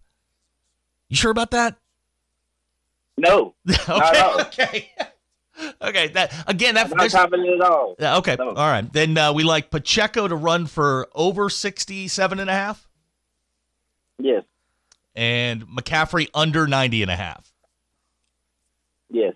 [1.09, 1.78] You sure about that?
[3.18, 3.55] No.
[3.89, 4.41] okay.
[4.41, 4.91] Okay.
[5.82, 6.07] okay.
[6.09, 6.76] That again.
[6.76, 7.95] That, I'm not confident at all.
[7.99, 8.36] Yeah, okay.
[8.38, 8.49] No.
[8.49, 8.91] All right.
[8.91, 12.88] Then uh, we like Pacheco to run for over 67 and a half
[14.20, 14.43] Yes.
[15.16, 17.51] and McCaffrey under 90 and a half.
[19.09, 19.34] Yes.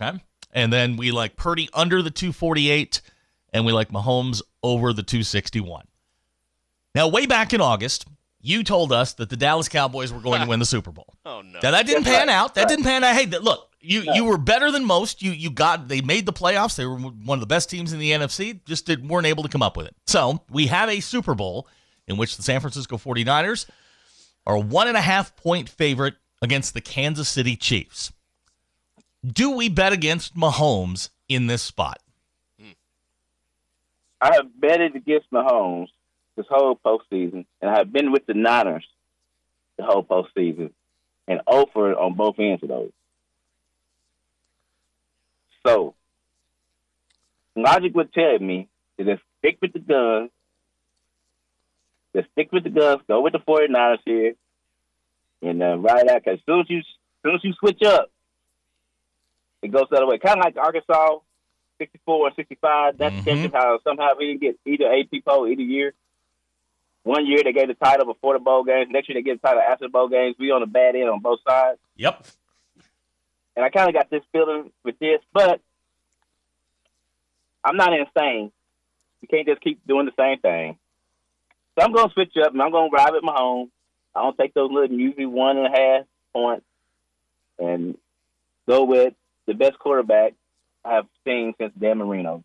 [0.00, 0.18] Okay.
[0.52, 3.02] And then we like Purdy under the 248,
[3.52, 5.86] and we like Mahomes over the 261.
[6.94, 8.06] Now, way back in August,
[8.40, 11.14] you told us that the Dallas Cowboys were going to win the Super Bowl.
[11.24, 11.58] Oh no.
[11.62, 12.34] Now that didn't That's pan right.
[12.34, 12.54] out.
[12.54, 12.68] That Right.
[12.68, 13.14] didn't pan out.
[13.14, 15.22] Hey, th- look, you you were better than most.
[15.22, 16.76] You you got they made the playoffs.
[16.76, 18.60] They were one of the best teams in the NFC.
[18.64, 19.94] Just did, weren't able to come up with it.
[20.06, 21.68] So we have a Super Bowl
[22.08, 23.66] in which the San Francisco 49ers
[24.46, 28.12] are a one and a half point favorite against the Kansas City Chiefs.
[29.26, 31.98] Do we bet against Mahomes in this spot?
[34.20, 35.88] I have betted against Mahomes
[36.36, 38.86] this whole postseason, and I have been with the Niners
[39.76, 40.70] the whole postseason,
[41.28, 42.92] and over on both ends of those.
[45.66, 45.94] So,
[47.56, 48.68] logic would tell me
[48.98, 50.30] to just stick with the guns,
[52.14, 54.34] just stick with the guns, go with the 49ers here,
[55.42, 56.22] and uh, ride out.
[56.24, 56.82] Because as soon as you,
[57.22, 58.10] soon as you switch up,
[59.62, 60.18] it goes the other way.
[60.18, 61.18] Kind of like Arkansas,
[61.78, 62.96] 64 or 65.
[62.98, 63.52] That's Mhm.
[63.52, 65.92] how somehow we didn't get either AP poll either year.
[67.06, 68.88] One year they gave the title before the bowl games.
[68.90, 70.34] Next year they get the title after the bowl games.
[70.40, 71.78] We on the bad end on both sides.
[71.94, 72.26] Yep.
[73.54, 75.60] And I kind of got this feeling with this, but
[77.62, 78.50] I'm not insane.
[79.20, 80.78] You can't just keep doing the same thing.
[81.78, 83.70] So I'm going to switch up and I'm going to ride with Mahomes.
[84.12, 86.66] I don't take those little usually one and a half points
[87.60, 87.96] and
[88.66, 89.14] go with
[89.46, 90.34] the best quarterback
[90.84, 92.42] I have seen since Dan Marino.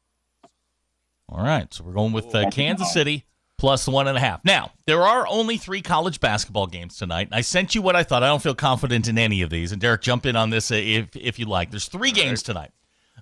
[1.28, 2.94] All right, so we're going with uh, Kansas fine.
[2.94, 3.26] City
[3.62, 4.44] plus one and a half.
[4.44, 7.30] Now, there are only three college basketball games tonight.
[7.32, 8.24] I sent you what I thought.
[8.24, 9.72] I don't feel confident in any of these.
[9.72, 11.70] And Derek, jump in on this uh, if if you like.
[11.70, 12.72] There's three games tonight.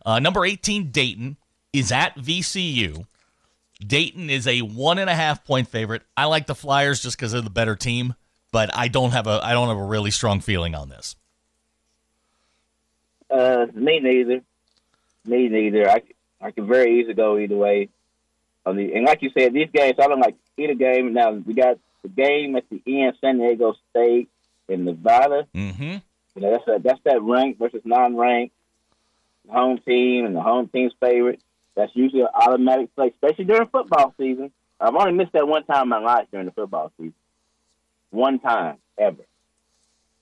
[0.05, 1.35] Uh, number 18, Dayton
[1.73, 3.05] is at VCU.
[3.85, 6.03] Dayton is a one and a half point favorite.
[6.15, 8.15] I like the Flyers just because they're the better team,
[8.53, 11.17] but I don't have a I don't have a really strong feeling on this.
[13.29, 14.41] Uh, me neither.
[15.25, 15.89] Me neither.
[15.89, 16.01] I,
[16.39, 17.89] I can very easily go either way.
[18.73, 21.13] The, and like you said, these games, I don't like either game.
[21.13, 24.29] Now, we got the game at the end, San Diego State
[24.67, 25.47] and Nevada.
[25.55, 25.97] Mm-hmm.
[26.35, 28.53] You know, that's a, that's that ranked versus non-ranked
[29.49, 31.41] home team and the home team's favorite.
[31.75, 34.51] That's usually an automatic play, especially during football season.
[34.79, 37.13] I've only missed that one time in my life during the football season.
[38.11, 39.23] One time ever.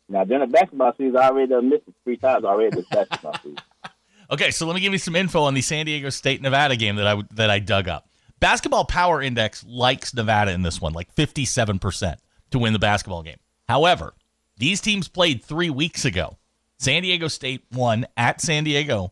[0.10, 3.36] Now during the basketball season, I already done missed it three times already this basketball
[3.44, 3.58] season.
[4.30, 6.98] Okay, so let me give you some info on the San Diego State Nevada game
[6.98, 8.07] that I that I dug up.
[8.40, 12.18] Basketball Power Index likes Nevada in this one, like 57%
[12.52, 13.40] to win the basketball game.
[13.68, 14.14] However,
[14.58, 16.38] these teams played 3 weeks ago.
[16.78, 19.12] San Diego State won at San Diego.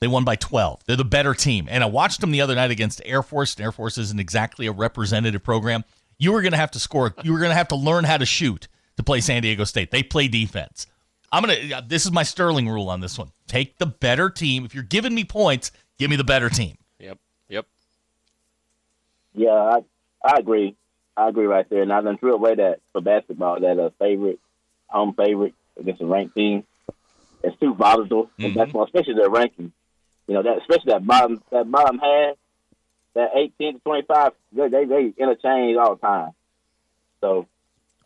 [0.00, 0.82] They won by 12.
[0.86, 1.66] They're the better team.
[1.70, 3.54] And I watched them the other night against Air Force.
[3.54, 5.84] And Air Force isn't exactly a representative program.
[6.18, 7.14] You were going to have to score.
[7.22, 9.90] You were going to have to learn how to shoot to play San Diego State.
[9.90, 10.86] They play defense.
[11.30, 13.30] I'm going to, this is my Sterling rule on this one.
[13.46, 14.64] Take the better team.
[14.64, 16.76] If you're giving me points, give me the better team.
[19.38, 19.78] Yeah, I
[20.24, 20.74] I agree.
[21.16, 21.82] I agree right there.
[21.82, 24.38] And I done threw away that for basketball that a favorite,
[24.88, 26.64] home favorite against a ranked team.
[27.42, 28.54] It's too volatile in Mhm.
[28.56, 29.72] basketball, especially their ranking.
[30.26, 32.36] You know that, especially that bottom that bottom half,
[33.14, 34.32] that eighteen to twenty five.
[34.52, 36.30] They, they they interchange all the time.
[37.20, 37.46] So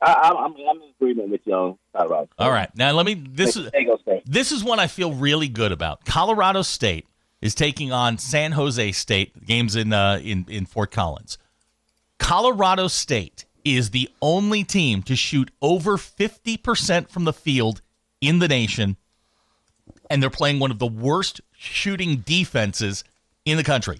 [0.00, 2.28] I, I, I'm I'm in agreement with you on Colorado.
[2.38, 2.68] All right.
[2.76, 4.22] Now let me this is San Diego State.
[4.26, 6.04] this is one I feel really good about.
[6.04, 7.06] Colorado State
[7.42, 9.44] is taking on San Jose State.
[9.44, 11.36] Games in uh, in in Fort Collins.
[12.18, 17.80] Colorado State is the only team to shoot over 50% from the field
[18.20, 18.96] in the nation
[20.12, 23.02] and they're playing one of the worst shooting defenses
[23.44, 23.98] in the country.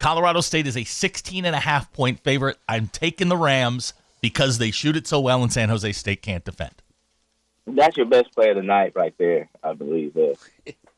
[0.00, 2.58] Colorado State is a 16 and a half point favorite.
[2.68, 6.44] I'm taking the Rams because they shoot it so well and San Jose State can't
[6.44, 6.74] defend.
[7.66, 10.16] That's your best play of the night right there, I believe.
[10.16, 10.34] Uh,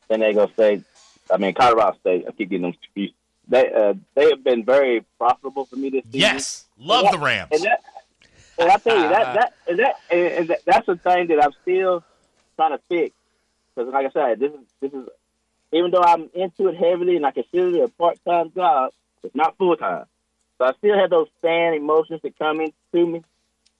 [0.07, 0.83] San Diego State,
[1.31, 2.25] I mean Colorado State.
[2.27, 3.13] I keep getting them confused.
[3.47, 6.19] They uh, they have been very profitable for me this season.
[6.19, 7.49] Yes, love And the that- Rams.
[7.53, 7.83] And that,
[8.59, 11.43] and I tell you that that and that and, and that, that's the thing that
[11.43, 12.03] I'm still
[12.55, 13.15] trying to fix.
[13.75, 15.07] Because like I said, this is this is
[15.71, 18.91] even though I'm into it heavily and I consider it a part time job,
[19.23, 20.05] it's not full time.
[20.57, 23.21] So I still have those fan emotions that come into me.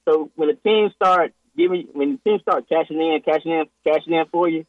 [0.05, 4.13] So when the team start giving, when the team start cashing in, cashing in, cashing
[4.13, 4.65] in for you,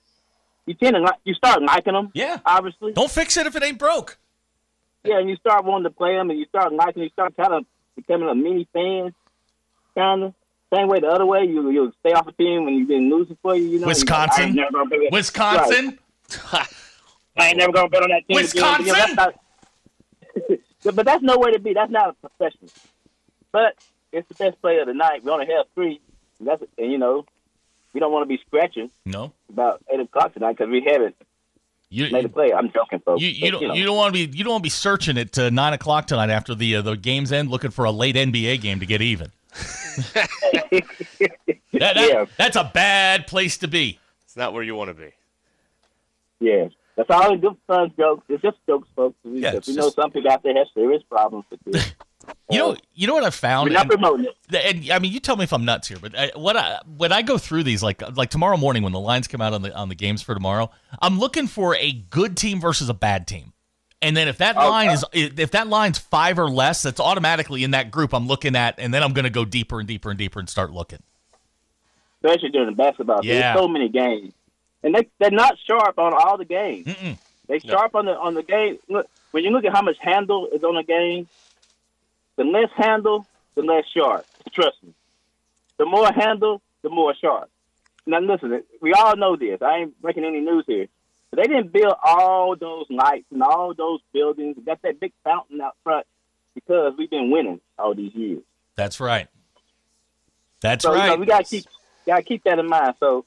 [0.68, 2.10] you tend to like, you start liking them.
[2.14, 2.92] Yeah, obviously.
[2.92, 4.18] Don't fix it if it ain't broke.
[5.04, 7.54] Yeah, and you start wanting to play them, and you start liking, you start kind
[7.54, 7.64] of
[7.96, 9.14] becoming a mini fan,
[9.96, 10.34] kind of.
[10.74, 13.38] Same way the other way, you you'll stay off a team when you've been losing
[13.40, 13.64] for you.
[13.64, 14.42] You know, Wisconsin?
[14.42, 15.98] I ain't never gonna bet- Wisconsin?
[16.52, 16.66] Right.
[17.38, 18.36] I ain't never gonna bet on that team.
[18.36, 18.86] again.
[18.86, 19.34] Yeah, that's not-
[20.94, 21.72] but that's no way to be.
[21.72, 22.70] That's not a professional.
[23.50, 23.76] But
[24.12, 25.24] it's the best player of the night.
[25.24, 26.00] We only have three.
[26.38, 27.24] And that's and you know,
[27.92, 29.32] we don't want to be scratching No.
[29.50, 31.16] about eight o'clock tonight because we haven't
[31.90, 32.52] You, made a play.
[32.52, 33.22] I'm joking, folks.
[33.22, 33.74] You, you But, don't know.
[33.74, 36.06] you don't want to be you don't want to be searching at uh, nine o'clock
[36.06, 39.00] tonight after the uh, the game's end, looking for a late NBA game to get
[39.02, 39.30] even.
[41.72, 42.24] That- that- Yeah.
[42.36, 43.98] that's a bad place to be.
[44.24, 45.12] It's not where you want to be.
[46.40, 48.24] Yeah, that's all good fun jokes.
[48.28, 49.16] It's just jokes, folks.
[49.24, 51.60] We, Yeah, because it's we know just- some people out there have serious problems with
[51.64, 51.92] this.
[52.50, 53.68] You know, you know what I found.
[53.68, 54.54] We're not And- promoting it.
[54.66, 57.12] and I mean, you tell me if I'm nuts here, but I, what I when
[57.12, 59.74] I go through these, like like tomorrow morning when the lines come out on the
[59.76, 60.70] on the games for tomorrow,
[61.02, 63.52] I'm looking for a good team versus a bad team,
[64.00, 67.72] and then if that line is if that line's five or less, that's automatically in
[67.72, 70.18] that group I'm looking at, and then I'm going to go deeper and deeper and
[70.18, 71.00] deeper and start looking.
[72.24, 73.20] especially during the basketball.
[73.22, 73.52] Yeah.
[73.52, 74.32] There's so many games,
[74.82, 76.86] and they they're not sharp on all the games.
[76.86, 77.18] Mm-mm.
[77.46, 78.78] They sharp on the on the game.
[78.88, 81.28] Look, when you look at how much handle is on a game,
[82.38, 83.26] the less handle,
[83.56, 84.24] the less sharp.
[84.52, 84.94] Trust me.
[85.76, 87.50] The more handle, the more sharp.
[88.06, 89.60] Now listen, we all know this.
[89.60, 90.86] I ain't breaking any news here.
[91.30, 94.56] But they didn't build all those lights and all those buildings.
[94.64, 96.06] Got that big fountain out front
[96.54, 98.42] because we've been winning all these years.
[98.76, 99.28] That's right.
[100.60, 101.18] That's so, you know, right.
[101.18, 101.66] we gotta keep
[102.06, 102.94] gotta keep that in mind.
[103.00, 103.26] So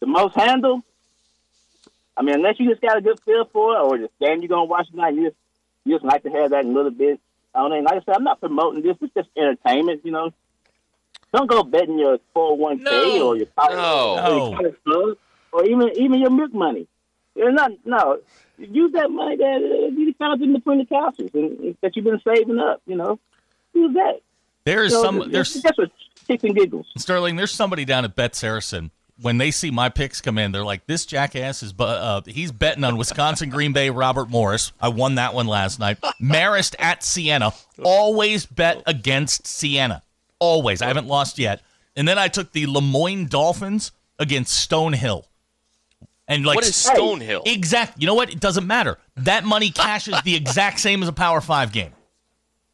[0.00, 0.82] the most handle,
[2.16, 4.48] I mean, unless you just got a good feel for it, or just game you're
[4.48, 5.36] gonna watch tonight, you just
[5.84, 7.20] you just like to have that a little bit.
[7.54, 7.84] I don't.
[7.84, 8.96] Like I said, I'm not promoting this.
[9.00, 10.32] It's just entertainment, you know.
[11.32, 13.26] Don't go betting your 401k No.
[13.28, 14.54] or your college, No.
[14.56, 15.18] or, your college
[15.52, 16.86] or even even your milk money.
[17.36, 18.18] You're not no.
[18.58, 22.20] Use that money that uh, you found in between the couches and that you've been
[22.26, 22.82] saving up.
[22.86, 23.18] You know,
[23.72, 24.20] use that.
[24.64, 25.86] There is You know, some there's it's just for
[26.26, 26.86] kicks and giggles.
[26.98, 28.90] Sterling, there's somebody down at Bet Saracen.
[29.22, 32.52] When they see my picks come in, they're like, "This jackass is, bu- uh, he's
[32.52, 34.72] betting on Wisconsin Green Bay Robert Morris.
[34.80, 35.98] I won that one last night.
[36.22, 37.52] Marist at Siena.
[37.82, 40.02] Always bet against Siena.
[40.38, 40.80] Always.
[40.80, 41.60] I haven't lost yet.
[41.96, 45.24] And then I took the Le Moyne Dolphins against Stonehill.
[46.28, 47.42] And like What is Stonehill?
[47.46, 48.00] Exact.
[48.00, 48.30] You know what?
[48.30, 48.98] It doesn't matter.
[49.16, 51.92] That money cashes the exact same as a Power Five game.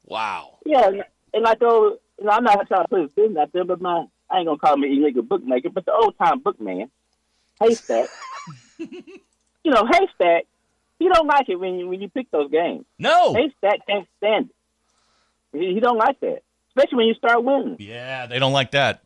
[0.04, 0.58] Wow.
[0.64, 3.52] Yeah, and- and I told, you know, I'm not trying to put his business out
[3.52, 6.40] there, but my, I ain't gonna call him an illegal bookmaker, but the old time
[6.40, 6.90] bookman,
[7.60, 8.08] Haystack.
[8.78, 10.46] you know, Haystack,
[10.98, 12.84] he don't like it when you when you pick those games.
[12.98, 13.34] No.
[13.34, 15.58] Haystack can't stand it.
[15.58, 17.76] He, he don't like that, especially when you start winning.
[17.78, 19.02] Yeah, they don't like that.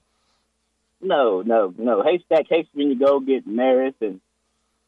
[1.03, 2.03] No, no, no.
[2.03, 4.21] Haystack hates when you go get Marist and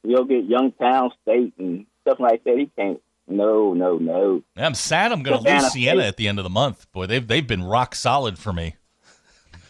[0.02, 2.58] you go get Youngstown State and stuff like that.
[2.58, 3.00] He can't.
[3.28, 4.42] No, no, no.
[4.56, 6.90] I'm sad I'm going to lose Siena at the end of the month.
[6.92, 8.74] Boy, they've they've been rock solid for me.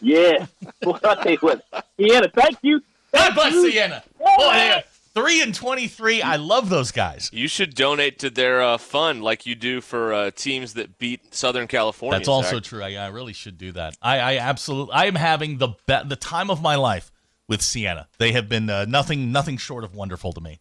[0.03, 0.45] Yeah.
[0.83, 1.63] well, I'll tell you what.
[1.97, 2.81] Siena, thank you.
[3.13, 3.71] God bless you.
[3.71, 4.03] Siena.
[4.19, 4.83] Boy, they are
[5.13, 6.21] three and twenty-three.
[6.21, 7.29] I love those guys.
[7.31, 11.33] You should donate to their uh, fund like you do for uh, teams that beat
[11.33, 12.19] Southern California.
[12.19, 12.63] That's also Zach.
[12.63, 12.83] true.
[12.83, 13.97] I, I really should do that.
[14.01, 14.93] I, I absolutely.
[14.93, 17.11] I am having the be- the time of my life
[17.47, 18.07] with Siena.
[18.17, 20.59] They have been uh, nothing nothing short of wonderful to me.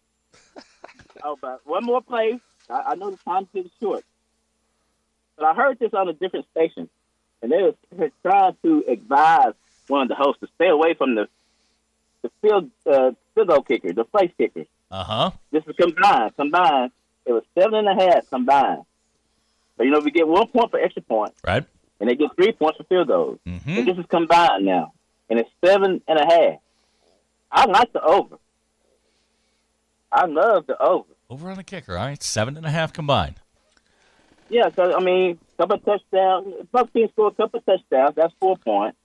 [1.24, 2.40] Oh, but one more play.
[2.68, 4.04] I, I know the time's getting short,
[5.36, 6.88] but I heard this on a different station,
[7.42, 9.54] and they were trying to advise
[9.88, 11.28] one of the hosts to stay away from the
[12.22, 14.64] the field uh, field goal kicker, the place kicker.
[14.90, 15.30] Uh huh.
[15.50, 16.36] This is combined.
[16.36, 16.92] Combined,
[17.26, 18.84] it was seven and a half combined.
[19.76, 21.64] But you know, we get one point for extra point, Right.
[21.98, 23.38] and they get three points for field goals.
[23.46, 23.70] Mm-hmm.
[23.70, 24.92] And this is combined now,
[25.30, 26.58] and it's seven and a half.
[27.50, 28.36] I like the over.
[30.12, 31.08] I love the over.
[31.30, 31.96] Over on the kicker.
[31.96, 33.36] All right, seven and a half combined.
[34.52, 36.66] Yeah, so I mean, couple of touchdowns.
[36.70, 38.14] Both teams score a couple of touchdowns.
[38.16, 38.98] That's four points.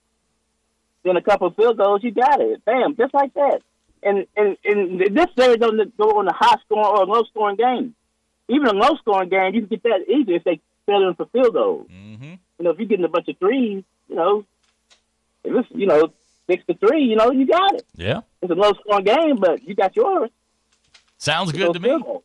[1.03, 2.03] Then a couple of field goals.
[2.03, 2.65] You got it.
[2.65, 3.61] Bam, just like that.
[4.03, 7.55] And and and this series doesn't go on a high scoring or a low scoring
[7.55, 7.95] game.
[8.49, 11.27] Even a low scoring game, you can get that easy if they settle in for
[11.27, 11.87] field goals.
[11.89, 12.23] Mm-hmm.
[12.23, 14.43] You know, if you're getting a bunch of threes, you know,
[15.45, 16.11] if it's you know
[16.49, 17.85] six to three, you know, you got it.
[17.95, 18.21] Yeah.
[18.41, 20.29] It's a low scoring game, but you got yours.
[21.17, 21.89] Sounds good to me.
[21.89, 22.23] goals.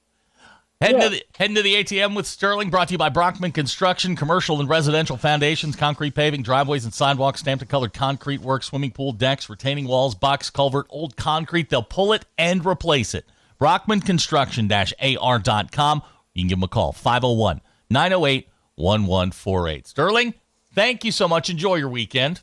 [0.82, 1.08] Heading, Yeah.
[1.08, 4.58] to the, heading to the ATM with Sterling, brought to you by Brockman Construction, commercial
[4.58, 9.12] and residential foundations, concrete paving, driveways and sidewalks, stamped and colored concrete work, swimming pool
[9.12, 11.70] decks, retaining walls, box culvert, old concrete.
[11.70, 13.26] They'll pull it and replace it.
[13.60, 16.02] BrockmanConstruction-AR.com.
[16.34, 19.86] You can give them a call, 501 908 1148.
[19.86, 20.34] Sterling,
[20.74, 21.48] thank you so much.
[21.48, 22.40] Enjoy your weekend.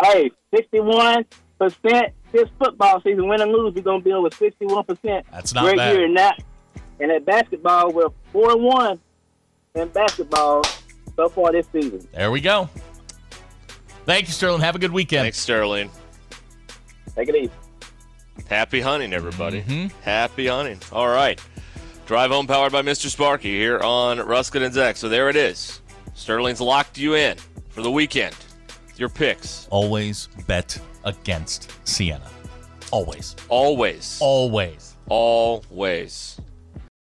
[0.00, 1.24] Hey, sixty-one
[1.58, 5.26] percent this football season, win and lose, we're gonna be over sixty-one percent.
[5.32, 5.96] That's not Great bad.
[5.96, 6.38] year in that.
[7.00, 9.00] And at basketball, we're four and one
[9.74, 10.62] in basketball
[11.16, 12.06] so far this season.
[12.12, 12.68] There we go.
[14.04, 14.60] Thank you, Sterling.
[14.60, 15.24] Have a good weekend.
[15.24, 15.90] Thanks, Sterling.
[17.14, 17.50] Take it easy.
[18.48, 19.62] Happy hunting, everybody.
[19.62, 19.98] Mm-hmm.
[20.02, 20.78] Happy hunting.
[20.92, 21.40] All right.
[22.06, 23.08] Drive home powered by Mr.
[23.08, 24.96] Sparky here on Ruscin and Zach.
[24.96, 25.80] So there it is.
[26.14, 27.38] Sterling's locked you in
[27.70, 28.36] for the weekend.
[28.96, 29.66] Your picks.
[29.70, 32.30] Always bet against Siena.
[32.90, 33.34] Always.
[33.48, 34.18] Always.
[34.20, 34.96] Always.
[35.08, 36.40] Always.